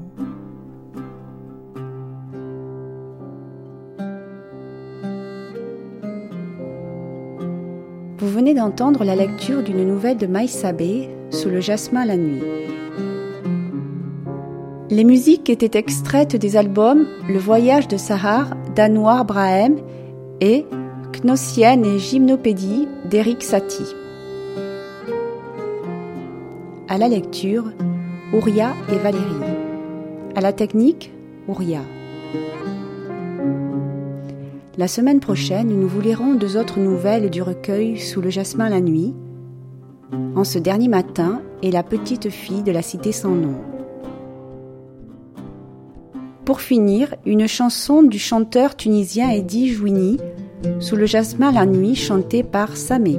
Vous 8.19 8.29
venez 8.29 8.55
d'entendre 8.55 9.05
la 9.05 9.15
lecture 9.15 9.63
d'une 9.63 9.87
nouvelle 9.87 10.17
de 10.17 10.27
Maïsabé, 10.27 11.11
Sous 11.31 11.49
le 11.49 11.61
jasmin 11.61 12.05
la 12.05 12.17
nuit. 12.17 12.43
Les 14.97 15.05
musiques 15.05 15.51
étaient 15.51 15.79
extraites 15.79 16.37
des 16.37 16.57
albums 16.57 17.07
Le 17.29 17.39
voyage 17.39 17.87
de 17.87 17.99
Sahar 17.99 18.57
d'Anouar 18.75 19.27
Brahem 19.27 19.77
et 20.41 20.65
Knossienne 21.13 21.85
et 21.85 21.99
Gymnopédie 21.99 22.89
d'Éric 23.05 23.43
Satie. 23.43 23.95
À 26.89 26.97
la 26.97 27.09
lecture, 27.09 27.65
Ouria 28.33 28.73
et 28.91 28.97
Valérie. 28.97 29.45
À 30.35 30.41
la 30.41 30.55
technique, 30.55 31.13
Ouria. 31.47 31.83
La 34.79 34.89
semaine 34.89 35.21
prochaine, 35.21 35.79
nous 35.79 35.89
vous 35.89 36.01
lirons 36.01 36.37
deux 36.37 36.57
autres 36.57 36.81
nouvelles 36.81 37.29
du 37.29 37.43
recueil 37.43 37.99
Sous 37.99 38.23
le 38.23 38.31
jasmin 38.31 38.71
la 38.71 38.81
nuit, 38.81 39.13
En 40.35 40.45
ce 40.45 40.59
dernier 40.59 40.89
matin 40.89 41.43
et 41.63 41.71
La 41.71 41.83
petite 41.83 42.31
fille 42.31 42.63
de 42.63 42.73
la 42.73 42.81
cité 42.81 43.13
sans 43.13 43.35
nom. 43.35 43.76
Pour 46.47 46.61
finir, 46.61 47.13
une 47.27 47.49
chanson 47.49 48.05
du 48.05 48.21
chanteur 48.21 48.77
tunisien 48.77 49.31
Eddie 49.31 49.73
Jouini, 49.73 50.19
Sous 50.79 50.95
le 50.95 51.05
jasmin 51.05 51.51
la 51.51 51.67
nuit, 51.67 51.97
chantée 51.97 52.45
par 52.45 52.77
Samé. 52.77 53.19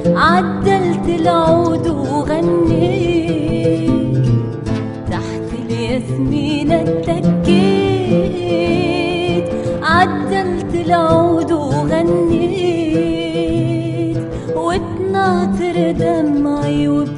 عدلت 0.06 1.08
العود 1.08 1.88
وغنيت 1.88 3.38
تحت 5.10 5.48
الياسمين 5.64 6.72
اتكيت 6.72 7.48
عدلت 9.82 10.74
العود 10.74 11.52
وغنيت 11.52 12.98
واتناطر 14.56 15.90
دمعي 15.90 16.88
وبكيت. 16.88 17.17